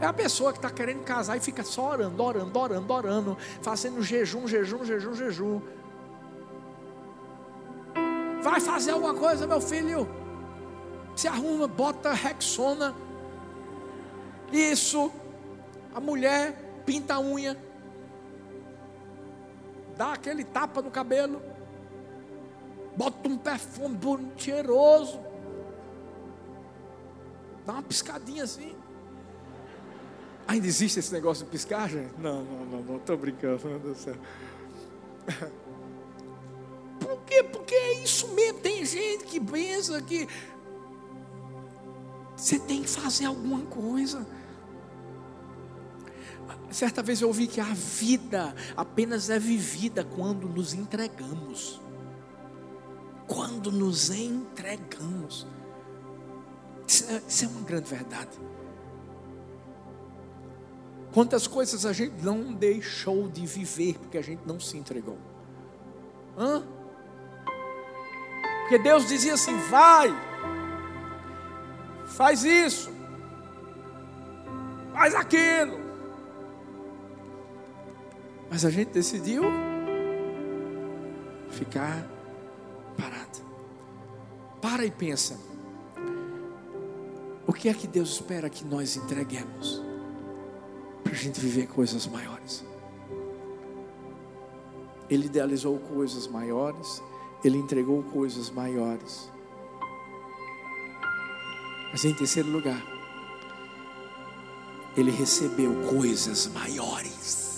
É 0.00 0.06
a 0.06 0.12
pessoa 0.12 0.50
que 0.50 0.58
está 0.58 0.68
querendo 0.68 1.04
casar 1.04 1.36
e 1.36 1.40
fica 1.40 1.62
só 1.62 1.90
orando, 1.90 2.20
orando, 2.20 2.58
orando, 2.58 2.92
orando, 2.92 3.38
fazendo 3.62 4.02
jejum, 4.02 4.48
jejum, 4.48 4.84
jejum, 4.84 5.14
jejum. 5.14 5.60
Vai 8.42 8.60
fazer 8.60 8.90
alguma 8.90 9.14
coisa, 9.14 9.46
meu 9.46 9.60
filho? 9.60 10.08
Se 11.14 11.28
arruma, 11.28 11.68
bota 11.68 12.12
Rexona. 12.12 12.92
Isso. 14.50 15.12
A 15.94 16.00
mulher 16.00 16.63
pinta 16.84 17.14
a 17.14 17.20
unha, 17.20 17.56
dá 19.96 20.12
aquele 20.12 20.44
tapa 20.44 20.82
no 20.82 20.90
cabelo, 20.90 21.42
bota 22.96 23.28
um 23.28 23.36
perfume 23.36 23.96
bonito, 23.96 24.42
cheiroso, 24.42 25.20
dá 27.66 27.74
uma 27.74 27.82
piscadinha 27.82 28.44
assim. 28.44 28.74
Ainda 30.46 30.66
existe 30.66 30.98
esse 30.98 31.12
negócio 31.12 31.44
de 31.44 31.50
piscar, 31.50 31.88
gente? 31.88 32.12
Não, 32.18 32.44
não, 32.44 32.64
não, 32.66 32.82
não 32.82 32.96
estou 32.96 33.16
brincando, 33.16 33.66
meu 33.66 33.78
Deus 33.78 33.96
do 33.96 34.02
céu. 34.02 34.16
Por 37.00 37.18
quê? 37.24 37.42
Porque 37.42 37.74
é 37.74 38.02
isso 38.02 38.28
mesmo. 38.28 38.60
Tem 38.60 38.84
gente 38.84 39.24
que 39.24 39.40
pensa 39.40 40.00
que 40.02 40.28
você 42.36 42.58
tem 42.58 42.82
que 42.82 42.88
fazer 42.88 43.24
alguma 43.24 43.62
coisa. 43.66 44.26
Certa 46.74 47.04
vez 47.04 47.20
eu 47.20 47.28
ouvi 47.28 47.46
que 47.46 47.60
a 47.60 47.72
vida 47.72 48.52
apenas 48.76 49.30
é 49.30 49.38
vivida 49.38 50.02
quando 50.02 50.48
nos 50.48 50.74
entregamos. 50.74 51.80
Quando 53.28 53.70
nos 53.70 54.10
entregamos. 54.10 55.46
Isso 56.84 57.08
é, 57.08 57.22
isso 57.28 57.44
é 57.44 57.46
uma 57.46 57.60
grande 57.60 57.88
verdade. 57.88 58.36
Quantas 61.12 61.46
coisas 61.46 61.86
a 61.86 61.92
gente 61.92 62.20
não 62.24 62.52
deixou 62.52 63.28
de 63.28 63.46
viver 63.46 63.96
porque 63.96 64.18
a 64.18 64.22
gente 64.22 64.42
não 64.44 64.58
se 64.58 64.76
entregou? 64.76 65.16
Hã? 66.36 66.60
Porque 68.62 68.80
Deus 68.80 69.06
dizia 69.06 69.34
assim: 69.34 69.56
vai, 69.70 70.12
faz 72.04 72.42
isso, 72.42 72.90
faz 74.92 75.14
aquilo. 75.14 75.83
Mas 78.54 78.64
a 78.64 78.70
gente 78.70 78.90
decidiu 78.90 79.42
ficar 81.50 82.08
parado. 82.96 83.40
Para 84.62 84.86
e 84.86 84.92
pensa. 84.92 85.36
O 87.48 87.52
que 87.52 87.68
é 87.68 87.74
que 87.74 87.88
Deus 87.88 88.10
espera 88.10 88.48
que 88.48 88.64
nós 88.64 88.94
entreguemos 88.94 89.82
para 91.02 91.14
a 91.14 91.16
gente 91.16 91.40
viver 91.40 91.66
coisas 91.66 92.06
maiores? 92.06 92.64
Ele 95.10 95.26
idealizou 95.26 95.76
coisas 95.80 96.28
maiores, 96.28 97.02
ele 97.44 97.58
entregou 97.58 98.04
coisas 98.04 98.50
maiores. 98.50 99.32
Mas 101.90 102.04
em 102.04 102.14
terceiro 102.14 102.50
lugar, 102.50 102.80
ele 104.96 105.10
recebeu 105.10 105.74
coisas 105.88 106.46
maiores. 106.46 107.53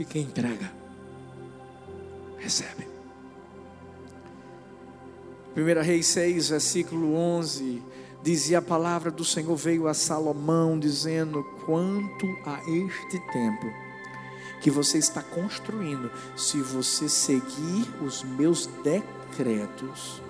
Porque 0.00 0.14
quem 0.14 0.22
entrega, 0.22 0.72
recebe. 2.38 2.88
1 5.54 5.82
Reis 5.82 6.06
6, 6.06 6.48
versículo 6.48 7.14
11, 7.14 7.82
dizia 8.22 8.60
a 8.60 8.62
palavra 8.62 9.10
do 9.10 9.26
Senhor 9.26 9.54
veio 9.56 9.86
a 9.86 9.92
Salomão 9.92 10.78
dizendo: 10.78 11.44
"Quanto 11.66 12.26
a 12.46 12.60
este 12.62 13.20
templo 13.30 13.70
que 14.62 14.70
você 14.70 14.96
está 14.96 15.22
construindo, 15.22 16.10
se 16.34 16.62
você 16.62 17.06
seguir 17.06 17.86
os 18.02 18.22
meus 18.22 18.64
decretos, 18.82 20.22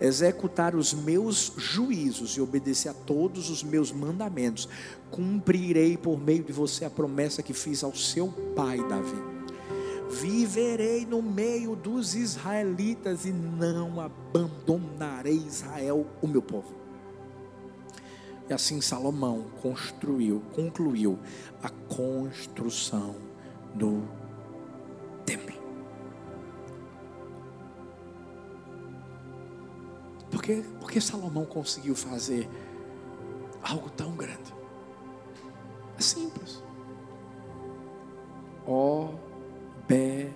executar 0.00 0.74
os 0.74 0.94
meus 0.94 1.52
juízos 1.56 2.36
e 2.36 2.40
obedecer 2.40 2.88
a 2.88 2.94
todos 2.94 3.50
os 3.50 3.62
meus 3.62 3.92
mandamentos, 3.92 4.68
cumprirei 5.10 5.96
por 5.96 6.18
meio 6.18 6.42
de 6.42 6.52
você 6.52 6.84
a 6.84 6.90
promessa 6.90 7.42
que 7.42 7.52
fiz 7.52 7.84
ao 7.84 7.94
seu 7.94 8.28
pai 8.56 8.78
Davi. 8.88 9.30
Viverei 10.10 11.06
no 11.06 11.22
meio 11.22 11.76
dos 11.76 12.14
israelitas 12.14 13.24
e 13.24 13.30
não 13.30 14.00
abandonarei 14.00 15.36
Israel, 15.36 16.06
o 16.20 16.26
meu 16.26 16.42
povo. 16.42 16.74
E 18.48 18.52
assim 18.52 18.80
Salomão 18.80 19.46
construiu, 19.62 20.42
concluiu 20.52 21.16
a 21.62 21.68
construção 21.68 23.14
do 23.72 24.02
templo. 25.24 25.59
Que, 30.50 30.62
por 30.80 30.90
que 30.90 31.00
Salomão 31.00 31.44
conseguiu 31.44 31.94
fazer 31.94 32.48
algo 33.62 33.88
tão 33.90 34.16
grande? 34.16 34.52
É 35.96 36.02
simples. 36.02 36.62
Obediência. 38.66 40.30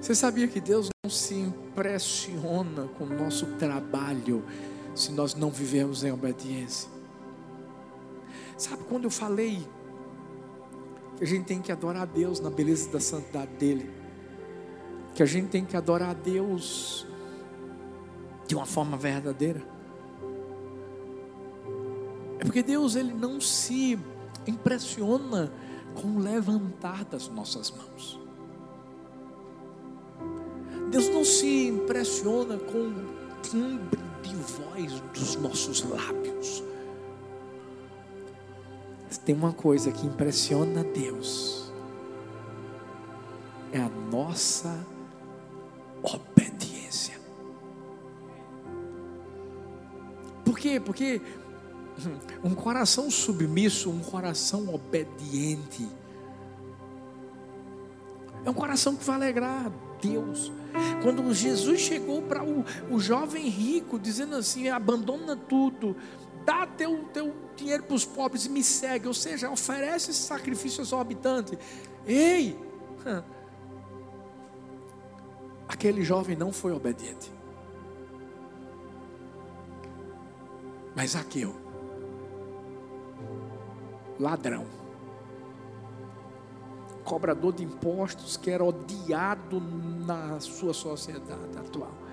Você 0.00 0.14
sabia 0.14 0.46
que 0.48 0.60
Deus 0.60 0.88
não 1.02 1.10
se 1.10 1.34
impressiona 1.34 2.88
com 2.98 3.04
o 3.04 3.08
nosso 3.08 3.46
trabalho 3.56 4.44
se 4.94 5.12
nós 5.12 5.34
não 5.34 5.50
vivemos 5.50 6.04
em 6.04 6.12
obediência? 6.12 6.90
Sabe 8.56 8.84
quando 8.84 9.04
eu 9.04 9.10
falei 9.10 9.66
que 11.16 11.24
a 11.24 11.26
gente 11.26 11.44
tem 11.44 11.60
que 11.60 11.70
adorar 11.70 12.02
a 12.02 12.06
Deus 12.06 12.40
na 12.40 12.50
beleza 12.50 12.90
da 12.90 13.00
santidade 13.00 13.52
dele, 13.52 13.90
que 15.14 15.22
a 15.22 15.26
gente 15.26 15.48
tem 15.48 15.64
que 15.64 15.76
adorar 15.76 16.10
a 16.10 16.14
Deus 16.14 17.06
de 18.46 18.54
uma 18.54 18.66
forma 18.66 18.96
verdadeira. 18.96 19.62
É 22.38 22.44
porque 22.44 22.62
Deus 22.62 22.96
ele 22.96 23.14
não 23.14 23.40
se 23.40 23.98
impressiona 24.46 25.52
com 25.94 26.16
o 26.16 26.18
levantar 26.18 27.04
das 27.04 27.28
nossas 27.28 27.70
mãos. 27.70 28.20
Deus 30.90 31.08
não 31.08 31.24
se 31.24 31.68
impressiona 31.68 32.58
com 32.58 32.78
o 32.78 33.40
timbre 33.42 34.00
de 34.22 34.36
voz 34.36 35.00
dos 35.12 35.36
nossos 35.36 35.82
lábios. 35.82 36.62
Tem 39.18 39.34
uma 39.34 39.52
coisa 39.52 39.90
que 39.92 40.06
impressiona 40.06 40.82
Deus, 40.84 41.72
é 43.72 43.78
a 43.78 43.88
nossa 43.88 44.84
obediência. 46.02 47.14
Por 50.44 50.58
quê? 50.58 50.80
Porque 50.80 51.20
um 52.42 52.54
coração 52.54 53.10
submisso, 53.10 53.90
um 53.90 54.00
coração 54.00 54.72
obediente, 54.74 55.88
é 58.44 58.50
um 58.50 58.54
coração 58.54 58.94
que 58.94 59.04
vai 59.04 59.16
alegrar 59.16 59.72
Deus. 60.00 60.52
Quando 61.02 61.32
Jesus 61.32 61.80
chegou 61.80 62.20
para 62.22 62.44
o, 62.44 62.64
o 62.90 63.00
jovem 63.00 63.48
rico, 63.48 63.98
dizendo 63.98 64.36
assim: 64.36 64.68
abandona 64.68 65.34
tudo, 65.36 65.96
dá 66.44 66.66
teu, 66.66 67.04
teu 67.12 67.34
dinheiro 67.56 67.84
para 67.84 67.94
os 67.94 68.04
pobres 68.04 68.46
e 68.46 68.50
me 68.50 68.62
segue, 68.62 69.06
ou 69.08 69.14
seja, 69.14 69.50
oferece 69.50 70.10
esse 70.10 70.22
sacrifício 70.22 70.82
exorbitante. 70.82 71.58
Ei! 72.06 72.58
Aquele 75.68 76.02
jovem 76.02 76.36
não 76.36 76.52
foi 76.52 76.72
obediente. 76.72 77.32
Mas 80.94 81.16
Aqueu, 81.16 81.54
ladrão, 84.18 84.64
cobrador 87.04 87.52
de 87.52 87.64
impostos 87.64 88.36
que 88.36 88.50
era 88.50 88.64
odiado 88.64 89.60
na 89.60 90.38
sua 90.38 90.72
sociedade 90.72 91.58
atual. 91.58 92.03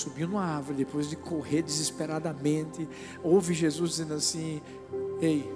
Subiu 0.00 0.26
numa 0.26 0.42
árvore 0.42 0.78
depois 0.78 1.10
de 1.10 1.16
correr 1.16 1.62
desesperadamente. 1.62 2.88
Ouve 3.22 3.52
Jesus 3.52 3.90
dizendo 3.90 4.14
assim: 4.14 4.62
Ei, 5.20 5.52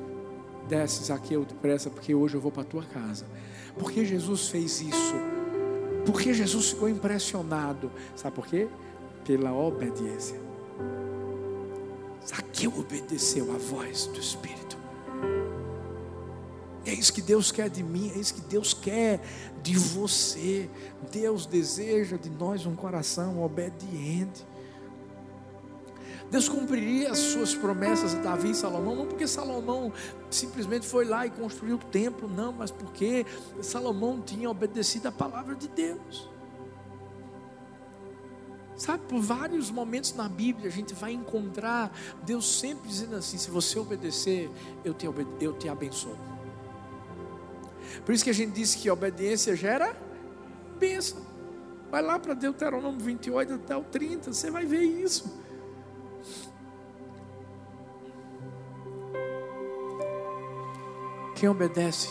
desce 0.68 1.04
Zaqueu 1.04 1.46
depressa, 1.46 1.88
porque 1.88 2.14
hoje 2.14 2.34
eu 2.34 2.40
vou 2.42 2.52
para 2.52 2.62
a 2.62 2.66
tua 2.66 2.82
casa. 2.84 3.26
Por 3.78 3.90
que 3.90 4.04
Jesus 4.04 4.48
fez 4.48 4.82
isso? 4.82 5.14
Porque 6.04 6.34
Jesus 6.34 6.70
ficou 6.70 6.90
impressionado. 6.90 7.90
Sabe 8.14 8.36
por 8.36 8.46
quê? 8.46 8.68
Pela 9.24 9.52
obediência. 9.54 10.38
Zaqueu 12.26 12.72
obedeceu 12.78 13.50
à 13.54 13.56
voz 13.56 14.06
do 14.06 14.20
Espírito. 14.20 14.83
É 16.94 16.96
isso 16.96 17.12
que 17.12 17.20
Deus 17.20 17.50
quer 17.50 17.68
de 17.68 17.82
mim, 17.82 18.12
é 18.14 18.18
isso 18.18 18.34
que 18.34 18.40
Deus 18.42 18.72
quer 18.72 19.20
de 19.64 19.76
você. 19.76 20.70
Deus 21.10 21.44
deseja 21.44 22.16
de 22.16 22.30
nós 22.30 22.66
um 22.66 22.76
coração 22.76 23.42
obediente. 23.42 24.46
Deus 26.30 26.48
cumpriria 26.48 27.10
as 27.10 27.18
suas 27.18 27.52
promessas 27.52 28.14
a 28.14 28.18
Davi 28.18 28.50
e 28.50 28.54
Salomão, 28.54 28.94
não 28.94 29.06
porque 29.06 29.26
Salomão 29.26 29.92
simplesmente 30.30 30.86
foi 30.86 31.04
lá 31.04 31.26
e 31.26 31.30
construiu 31.30 31.74
o 31.74 31.78
templo, 31.78 32.28
não, 32.28 32.52
mas 32.52 32.70
porque 32.70 33.26
Salomão 33.60 34.20
tinha 34.20 34.48
obedecido 34.48 35.08
a 35.08 35.12
palavra 35.12 35.56
de 35.56 35.66
Deus. 35.66 36.30
Sabe, 38.76 39.02
por 39.08 39.20
vários 39.20 39.68
momentos 39.68 40.14
na 40.14 40.28
Bíblia 40.28 40.68
a 40.68 40.72
gente 40.72 40.94
vai 40.94 41.12
encontrar 41.12 41.92
Deus 42.24 42.58
sempre 42.60 42.88
dizendo 42.88 43.16
assim: 43.16 43.36
se 43.36 43.50
você 43.50 43.80
obedecer, 43.80 44.48
eu 44.84 44.94
te, 44.94 45.06
eu 45.40 45.52
te 45.54 45.68
abençoo. 45.68 46.33
Por 48.04 48.14
isso 48.14 48.24
que 48.24 48.30
a 48.30 48.34
gente 48.34 48.52
disse 48.52 48.78
que 48.78 48.90
obediência 48.90 49.54
gera 49.54 49.96
bênção. 50.78 51.18
Vai 51.90 52.02
lá 52.02 52.18
para 52.18 52.34
Deuteronômio 52.34 53.00
28 53.00 53.54
até 53.54 53.76
o 53.76 53.84
30, 53.84 54.32
você 54.32 54.50
vai 54.50 54.64
ver 54.64 54.82
isso. 54.82 55.42
Quem 61.36 61.48
obedece, 61.48 62.08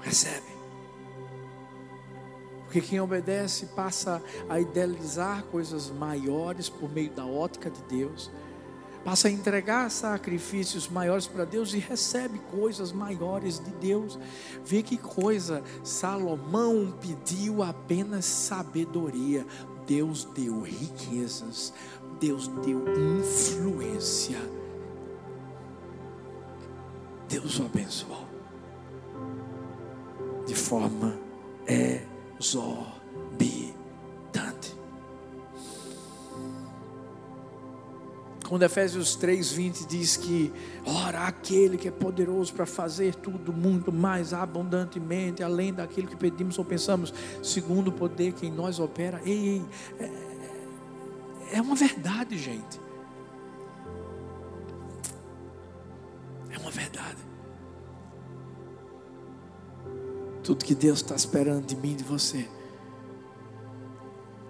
recebe. 0.00 0.52
Porque 2.64 2.80
quem 2.80 3.00
obedece 3.00 3.66
passa 3.66 4.22
a 4.48 4.58
idealizar 4.58 5.44
coisas 5.44 5.90
maiores 5.90 6.70
por 6.70 6.90
meio 6.90 7.10
da 7.10 7.26
ótica 7.26 7.70
de 7.70 7.82
Deus 7.82 8.30
passa 9.04 9.28
a 9.28 9.30
entregar 9.30 9.90
sacrifícios 9.90 10.88
maiores 10.88 11.26
para 11.26 11.44
Deus 11.44 11.74
e 11.74 11.78
recebe 11.78 12.38
coisas 12.50 12.92
maiores 12.92 13.58
de 13.58 13.70
Deus. 13.72 14.18
Vê 14.64 14.82
que 14.82 14.96
coisa, 14.96 15.62
Salomão 15.82 16.94
pediu 17.00 17.62
apenas 17.62 18.24
sabedoria, 18.24 19.46
Deus 19.86 20.24
deu 20.24 20.62
riquezas, 20.62 21.72
Deus 22.20 22.48
deu 22.48 22.84
influência. 23.18 24.38
Deus 27.28 27.58
o 27.58 27.64
abençoou 27.64 28.32
de 30.46 30.54
forma 30.54 31.18
exorbitante. 31.66 33.01
Quando 38.52 38.64
Efésios 38.64 39.16
3:20 39.16 39.86
diz 39.86 40.14
que 40.18 40.52
ora 40.84 41.26
aquele 41.26 41.78
que 41.78 41.88
é 41.88 41.90
poderoso 41.90 42.52
para 42.52 42.66
fazer 42.66 43.14
tudo 43.14 43.50
muito 43.50 43.90
mais 43.90 44.34
abundantemente, 44.34 45.42
além 45.42 45.72
daquilo 45.72 46.06
que 46.06 46.14
pedimos 46.14 46.58
ou 46.58 46.64
pensamos, 46.66 47.14
segundo 47.42 47.88
o 47.88 47.92
poder 47.92 48.34
que 48.34 48.46
em 48.46 48.52
nós 48.52 48.78
opera. 48.78 49.22
Ei, 49.24 49.48
ei 49.48 49.64
é, 51.50 51.56
é 51.56 51.62
uma 51.62 51.74
verdade, 51.74 52.36
gente. 52.36 52.78
É 56.50 56.58
uma 56.58 56.70
verdade. 56.70 57.22
Tudo 60.44 60.62
que 60.62 60.74
Deus 60.74 60.98
está 60.98 61.14
esperando 61.14 61.64
de 61.64 61.76
mim 61.76 61.92
e 61.92 61.94
de 61.94 62.04
você 62.04 62.46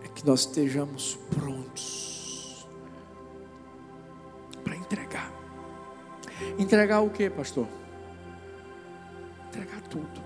é 0.03 0.09
que 0.09 0.27
nós 0.27 0.41
estejamos 0.41 1.17
prontos 1.31 2.12
Entregar 6.63 7.01
o 7.01 7.11
que, 7.11 7.29
pastor? 7.29 7.67
Entregar 9.49 9.81
tudo. 9.83 10.23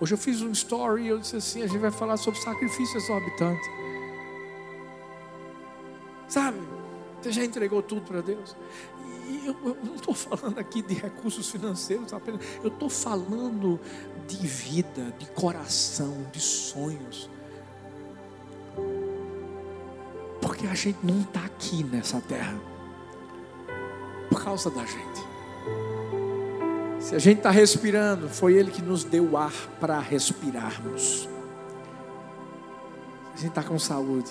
Hoje 0.00 0.14
eu 0.14 0.18
fiz 0.18 0.40
um 0.42 0.52
story 0.52 1.02
e 1.02 1.08
eu 1.08 1.18
disse 1.18 1.36
assim: 1.36 1.62
a 1.62 1.66
gente 1.66 1.80
vai 1.80 1.90
falar 1.90 2.16
sobre 2.16 2.38
sacrifício 2.38 2.96
exorbitante. 2.96 3.68
Sabe? 6.28 6.60
Você 7.20 7.32
já 7.32 7.44
entregou 7.44 7.82
tudo 7.82 8.00
para 8.02 8.20
Deus? 8.20 8.56
E 9.26 9.48
eu, 9.48 9.56
eu 9.64 9.76
não 9.84 9.96
estou 9.96 10.14
falando 10.14 10.56
aqui 10.56 10.82
de 10.82 10.94
recursos 10.94 11.50
financeiros, 11.50 12.12
apenas, 12.12 12.40
eu 12.62 12.68
estou 12.68 12.88
falando 12.88 13.80
de 14.28 14.46
vida, 14.46 15.12
de 15.18 15.26
coração, 15.30 16.26
de 16.30 16.40
sonhos. 16.40 17.28
Porque 20.40 20.68
a 20.68 20.74
gente 20.74 20.98
não 21.02 21.22
está 21.22 21.44
aqui 21.44 21.82
nessa 21.82 22.20
terra 22.20 22.58
por 24.30 24.44
causa 24.44 24.70
da 24.70 24.86
gente. 24.86 25.29
Se 26.98 27.14
a 27.14 27.18
gente 27.18 27.38
está 27.38 27.50
respirando, 27.50 28.28
foi 28.28 28.54
Ele 28.54 28.70
que 28.70 28.82
nos 28.82 29.04
deu 29.04 29.36
ar 29.36 29.52
para 29.80 29.98
respirarmos. 29.98 31.28
A 33.34 33.36
gente 33.36 33.48
está 33.48 33.62
com 33.62 33.78
saúde. 33.78 34.30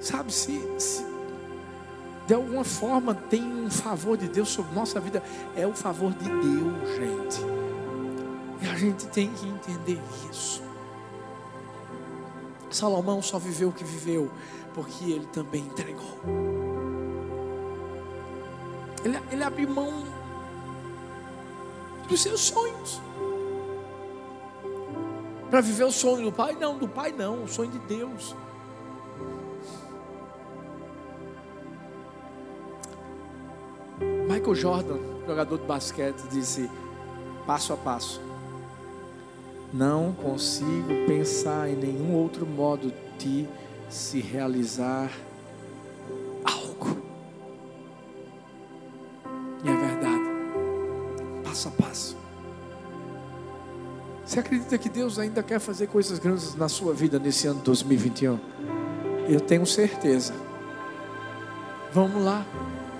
Sabe, 0.00 0.32
se, 0.32 0.62
se 0.78 1.04
de 2.26 2.34
alguma 2.34 2.64
forma 2.64 3.14
tem 3.14 3.42
um 3.42 3.70
favor 3.70 4.16
de 4.16 4.28
Deus 4.28 4.48
sobre 4.48 4.74
nossa 4.74 4.98
vida, 4.98 5.22
é 5.56 5.66
o 5.66 5.74
favor 5.74 6.12
de 6.12 6.24
Deus, 6.24 6.96
gente. 6.96 7.40
E 8.62 8.68
a 8.68 8.76
gente 8.76 9.06
tem 9.08 9.30
que 9.30 9.46
entender 9.46 10.00
isso. 10.30 10.62
Salomão 12.70 13.22
só 13.22 13.38
viveu 13.38 13.68
o 13.68 13.72
que 13.72 13.84
viveu, 13.84 14.30
porque 14.74 15.04
ele 15.04 15.26
também 15.26 15.62
entregou. 15.62 16.65
Ele, 19.06 19.20
ele 19.30 19.44
abriu 19.44 19.68
mão 19.68 20.02
dos 22.08 22.20
seus 22.20 22.40
sonhos. 22.40 23.00
Para 25.48 25.60
viver 25.60 25.84
o 25.84 25.92
sonho 25.92 26.24
do 26.24 26.32
pai? 26.32 26.56
Não, 26.58 26.76
do 26.76 26.88
pai 26.88 27.12
não, 27.12 27.44
o 27.44 27.48
sonho 27.48 27.70
de 27.70 27.78
Deus. 27.78 28.34
Michael 34.28 34.54
Jordan, 34.56 34.98
jogador 35.24 35.58
de 35.58 35.66
basquete, 35.66 36.22
disse: 36.28 36.68
passo 37.46 37.72
a 37.72 37.76
passo. 37.76 38.20
Não 39.72 40.12
consigo 40.14 41.06
pensar 41.06 41.68
em 41.68 41.76
nenhum 41.76 42.12
outro 42.16 42.44
modo 42.44 42.92
de 43.16 43.46
se 43.88 44.20
realizar 44.20 45.12
Você 54.36 54.40
acredita 54.40 54.76
que 54.76 54.90
Deus 54.90 55.18
ainda 55.18 55.42
quer 55.42 55.58
fazer 55.58 55.86
coisas 55.86 56.18
grandes 56.18 56.54
na 56.54 56.68
sua 56.68 56.92
vida 56.92 57.18
nesse 57.18 57.46
ano 57.46 57.62
2021? 57.62 58.38
Eu 59.30 59.40
tenho 59.40 59.64
certeza. 59.64 60.34
Vamos 61.90 62.22
lá, 62.22 62.44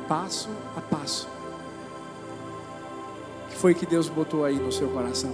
passo 0.09 0.49
a 0.75 0.81
passo 0.81 1.29
que 3.51 3.57
foi 3.59 3.75
que 3.75 3.85
Deus 3.85 4.09
botou 4.09 4.47
aí 4.47 4.57
no 4.57 4.73
seu 4.73 4.89
coração? 4.89 5.31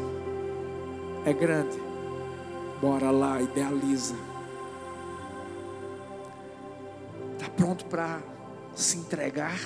É 1.24 1.32
grande. 1.32 1.80
Bora 2.80 3.12
lá, 3.12 3.40
idealiza. 3.40 4.16
Está 7.38 7.48
pronto 7.48 7.84
para 7.84 8.20
se 8.74 8.98
entregar? 8.98 9.56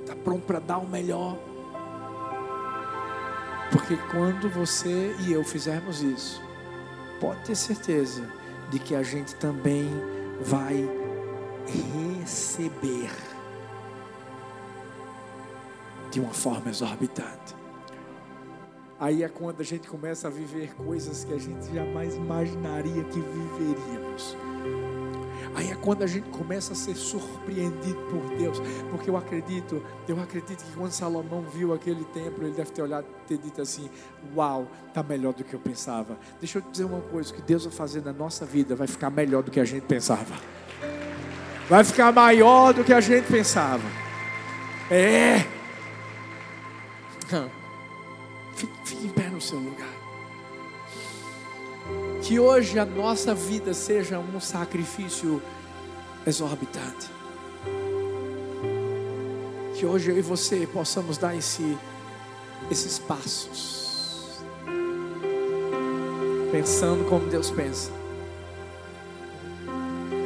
Está 0.00 0.14
pronto 0.22 0.46
para 0.46 0.60
dar 0.60 0.78
o 0.78 0.86
melhor? 0.86 1.36
Porque 3.72 3.96
quando 4.10 4.50
você 4.50 5.16
e 5.20 5.32
eu 5.32 5.42
fizermos 5.42 6.02
isso, 6.02 6.42
pode 7.18 7.40
ter 7.44 7.56
certeza 7.56 8.22
de 8.70 8.78
que 8.78 8.94
a 8.94 9.02
gente 9.02 9.34
também 9.36 9.88
vai 10.42 10.88
receber 11.66 13.10
de 16.10 16.20
uma 16.20 16.34
forma 16.34 16.68
exorbitante. 16.68 17.56
Aí 19.00 19.22
é 19.22 19.28
quando 19.28 19.62
a 19.62 19.64
gente 19.64 19.88
começa 19.88 20.28
a 20.28 20.30
viver 20.30 20.74
coisas 20.74 21.24
que 21.24 21.32
a 21.32 21.38
gente 21.38 21.74
jamais 21.74 22.14
imaginaria 22.14 23.02
que 23.04 23.20
viveríamos. 23.20 24.36
Aí 25.54 25.70
é 25.70 25.74
quando 25.74 26.02
a 26.02 26.06
gente 26.06 26.28
começa 26.30 26.72
a 26.72 26.76
ser 26.76 26.94
surpreendido 26.94 27.98
por 28.10 28.36
Deus, 28.38 28.58
porque 28.90 29.10
eu 29.10 29.16
acredito, 29.16 29.82
eu 30.08 30.18
acredito 30.20 30.64
que 30.64 30.72
quando 30.72 30.92
Salomão 30.92 31.42
viu 31.42 31.74
aquele 31.74 32.04
templo, 32.06 32.46
ele 32.46 32.54
deve 32.54 32.70
ter 32.70 32.82
olhado 32.82 33.06
ter 33.26 33.36
dito 33.36 33.60
assim: 33.60 33.90
Uau, 34.34 34.66
está 34.88 35.02
melhor 35.02 35.34
do 35.34 35.44
que 35.44 35.54
eu 35.54 35.60
pensava. 35.60 36.18
Deixa 36.40 36.58
eu 36.58 36.62
te 36.62 36.70
dizer 36.70 36.84
uma 36.84 37.00
coisa: 37.00 37.32
que 37.32 37.42
Deus 37.42 37.64
vai 37.64 37.72
fazer 37.72 38.02
na 38.02 38.12
nossa 38.12 38.46
vida 38.46 38.74
vai 38.74 38.86
ficar 38.86 39.10
melhor 39.10 39.42
do 39.42 39.50
que 39.50 39.60
a 39.60 39.64
gente 39.64 39.84
pensava, 39.84 40.34
vai 41.68 41.84
ficar 41.84 42.12
maior 42.12 42.72
do 42.72 42.82
que 42.82 42.92
a 42.92 43.00
gente 43.00 43.26
pensava. 43.26 43.86
É. 44.90 45.44
Fique, 48.54 48.72
fique 48.84 49.06
em 49.06 49.10
pé 49.10 49.28
no 49.28 49.40
seu 49.40 49.58
lugar. 49.58 49.91
Que 52.32 52.40
hoje 52.40 52.78
a 52.78 52.86
nossa 52.86 53.34
vida 53.34 53.74
seja 53.74 54.18
um 54.18 54.40
sacrifício 54.40 55.42
exorbitante. 56.26 57.10
Que 59.74 59.84
hoje 59.84 60.10
eu 60.10 60.16
e 60.16 60.22
você 60.22 60.66
possamos 60.66 61.18
dar 61.18 61.36
esse, 61.36 61.76
esses 62.70 62.98
passos. 62.98 64.42
Pensando 66.50 67.04
como 67.04 67.28
Deus 67.28 67.50
pensa. 67.50 67.90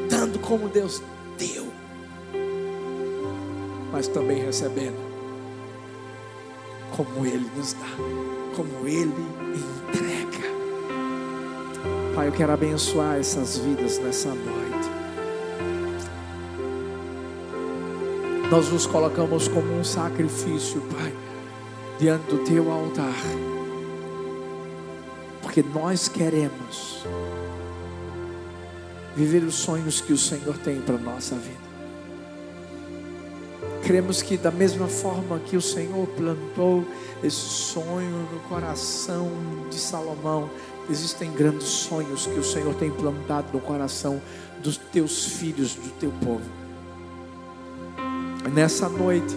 Dando 0.08 0.38
como 0.38 0.68
Deus 0.68 1.02
deu. 1.36 1.66
Mas 3.90 4.06
também 4.06 4.44
recebendo 4.44 5.04
como 6.96 7.26
Ele 7.26 7.50
nos 7.56 7.72
dá, 7.72 7.96
como 8.54 8.86
Ele 8.86 9.12
entrega. 9.56 9.95
Pai, 12.16 12.28
eu 12.28 12.32
quero 12.32 12.50
abençoar 12.50 13.18
essas 13.18 13.58
vidas 13.58 13.98
nessa 13.98 14.30
noite. 14.30 14.88
Nós 18.50 18.70
nos 18.70 18.86
colocamos 18.86 19.48
como 19.48 19.70
um 19.78 19.84
sacrifício, 19.84 20.80
Pai, 20.96 21.12
diante 21.98 22.24
do 22.30 22.38
Teu 22.38 22.72
altar, 22.72 23.12
porque 25.42 25.62
nós 25.62 26.08
queremos 26.08 27.04
viver 29.14 29.42
os 29.44 29.56
sonhos 29.56 30.00
que 30.00 30.14
o 30.14 30.18
Senhor 30.18 30.56
tem 30.56 30.80
para 30.80 30.96
nossa 30.96 31.34
vida. 31.34 31.66
Cremos 33.84 34.22
que 34.22 34.38
da 34.38 34.50
mesma 34.50 34.88
forma 34.88 35.38
que 35.40 35.54
o 35.54 35.60
Senhor 35.60 36.06
plantou 36.06 36.82
esse 37.22 37.36
sonho 37.36 38.26
no 38.32 38.40
coração 38.48 39.30
de 39.68 39.76
Salomão, 39.76 40.48
existem 40.88 41.32
grandes 41.32 41.66
sonhos 41.66 42.26
que 42.26 42.38
o 42.38 42.44
Senhor 42.44 42.74
tem 42.74 42.90
plantado 42.90 43.48
no 43.52 43.60
coração 43.60 44.20
dos 44.62 44.76
teus 44.76 45.24
filhos, 45.26 45.74
do 45.74 45.90
teu 45.98 46.12
povo. 46.24 46.44
Nessa 48.52 48.88
noite, 48.88 49.34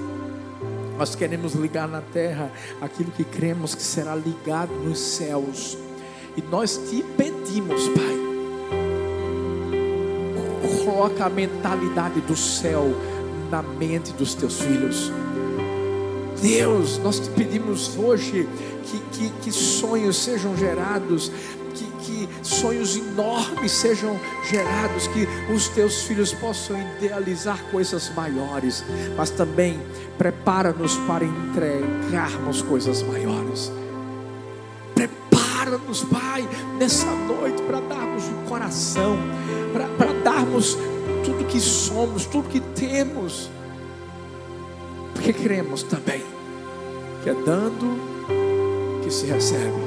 nós 0.97 1.15
queremos 1.15 1.53
ligar 1.53 1.87
na 1.87 2.01
terra 2.01 2.51
aquilo 2.81 3.11
que 3.11 3.23
cremos 3.23 3.73
que 3.73 3.81
será 3.81 4.15
ligado 4.15 4.73
nos 4.73 4.99
céus. 4.99 5.77
E 6.35 6.41
nós 6.41 6.77
te 6.89 7.03
pedimos, 7.17 7.87
Pai, 7.89 8.19
coloca 10.85 11.25
a 11.25 11.29
mentalidade 11.29 12.21
do 12.21 12.35
céu 12.35 12.85
na 13.49 13.61
mente 13.61 14.11
dos 14.13 14.35
teus 14.35 14.59
filhos. 14.59 15.11
Deus, 16.41 16.97
nós 16.99 17.19
te 17.19 17.29
pedimos 17.31 17.97
hoje 17.97 18.47
que, 18.83 18.99
que, 19.11 19.29
que 19.41 19.51
sonhos 19.51 20.17
sejam 20.17 20.55
gerados, 20.55 21.31
que, 21.73 21.85
que, 22.05 22.29
sonhos 22.41 22.95
enormes 22.95 23.71
sejam 23.71 24.19
gerados, 24.49 25.07
que 25.07 25.27
os 25.53 25.67
teus 25.69 26.03
filhos 26.03 26.33
possam 26.33 26.77
idealizar 26.97 27.61
coisas 27.71 28.13
maiores, 28.15 28.83
mas 29.15 29.29
também 29.29 29.79
prepara-nos 30.17 30.95
para 31.07 31.25
entregarmos 31.25 32.61
coisas 32.61 33.03
maiores. 33.03 33.71
Prepara-nos, 34.95 36.03
Pai, 36.05 36.47
nessa 36.77 37.11
noite 37.11 37.61
para 37.63 37.79
darmos 37.81 38.23
o 38.27 38.49
coração, 38.49 39.17
para 39.97 40.13
darmos 40.23 40.77
tudo 41.23 41.45
que 41.45 41.59
somos, 41.59 42.25
tudo 42.25 42.49
que 42.49 42.59
temos, 42.59 43.49
porque 45.29 45.43
cremos 45.43 45.83
também 45.83 46.23
que 47.23 47.29
é 47.29 47.33
dando 47.33 47.99
que 49.03 49.11
se 49.11 49.27
recebe 49.27 49.77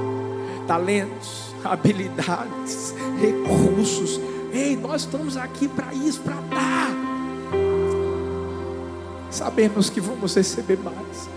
talentos, 0.69 1.53
habilidades, 1.65 2.95
recursos. 3.21 4.21
Ei, 4.53 4.77
nós 4.77 5.03
estamos 5.03 5.37
aqui 5.37 5.67
para 5.67 5.93
isso, 5.95 6.21
para 6.21 6.37
dar. 6.37 6.91
Sabemos 9.31 9.91
que 9.91 10.01
vamos 10.01 10.33
receber 10.37 10.79
mais, 10.79 11.29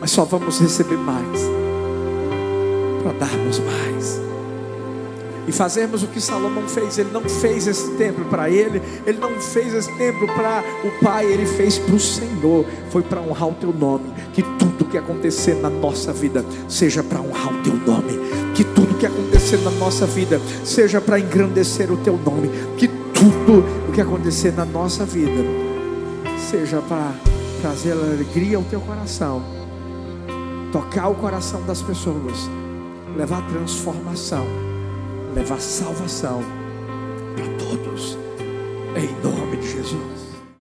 mas 0.00 0.10
só 0.10 0.24
vamos 0.24 0.58
receber 0.58 0.96
mais 0.96 1.40
para 3.02 3.12
darmos 3.12 3.58
mais 3.58 4.20
e 5.50 5.52
fazermos 5.52 6.04
o 6.04 6.06
que 6.06 6.20
Salomão 6.20 6.68
fez. 6.68 6.96
Ele 6.96 7.10
não 7.12 7.22
fez 7.22 7.66
esse 7.66 7.90
templo 7.96 8.24
para 8.26 8.48
ele, 8.48 8.80
ele 9.04 9.18
não 9.18 9.40
fez 9.40 9.74
esse 9.74 9.92
templo 9.96 10.28
para 10.28 10.62
o 10.84 11.04
Pai, 11.04 11.26
ele 11.26 11.44
fez 11.44 11.76
para 11.76 11.94
o 11.94 11.98
Senhor. 11.98 12.64
Foi 12.88 13.02
para 13.02 13.20
honrar 13.20 13.48
o 13.48 13.54
teu 13.54 13.72
nome. 13.72 14.12
Que 14.32 14.42
tudo 14.42 14.84
que 14.84 14.96
acontecer 14.96 15.54
na 15.56 15.68
nossa 15.68 16.12
vida 16.12 16.44
seja 16.68 17.02
para 17.02 17.20
honrar 17.20 17.52
o 17.52 17.62
teu 17.64 17.74
nome. 17.74 18.20
Que 18.54 18.62
tudo 18.62 18.96
que 18.96 19.04
acontecer 19.04 19.56
na 19.58 19.72
nossa 19.72 20.06
vida 20.06 20.40
seja 20.64 21.00
para 21.00 21.18
engrandecer 21.18 21.90
o 21.90 21.96
teu 21.96 22.16
nome. 22.16 22.48
Que 22.78 22.86
tudo 22.86 23.64
o 23.88 23.92
que 23.92 24.00
acontecer 24.00 24.52
na 24.52 24.64
nossa 24.64 25.04
vida 25.04 25.42
seja 26.48 26.80
para 26.80 27.12
trazer 27.60 27.92
alegria 27.92 28.56
ao 28.56 28.62
teu 28.62 28.80
coração, 28.80 29.42
tocar 30.72 31.08
o 31.08 31.14
coração 31.16 31.60
das 31.66 31.82
pessoas, 31.82 32.48
levar 33.16 33.46
transformação 33.48 34.69
levar 35.34 35.60
salvação 35.60 36.42
para 37.34 37.46
todos, 37.58 38.18
em 38.96 39.12
nome 39.22 39.56
de 39.56 39.72
Jesus. 39.72 40.19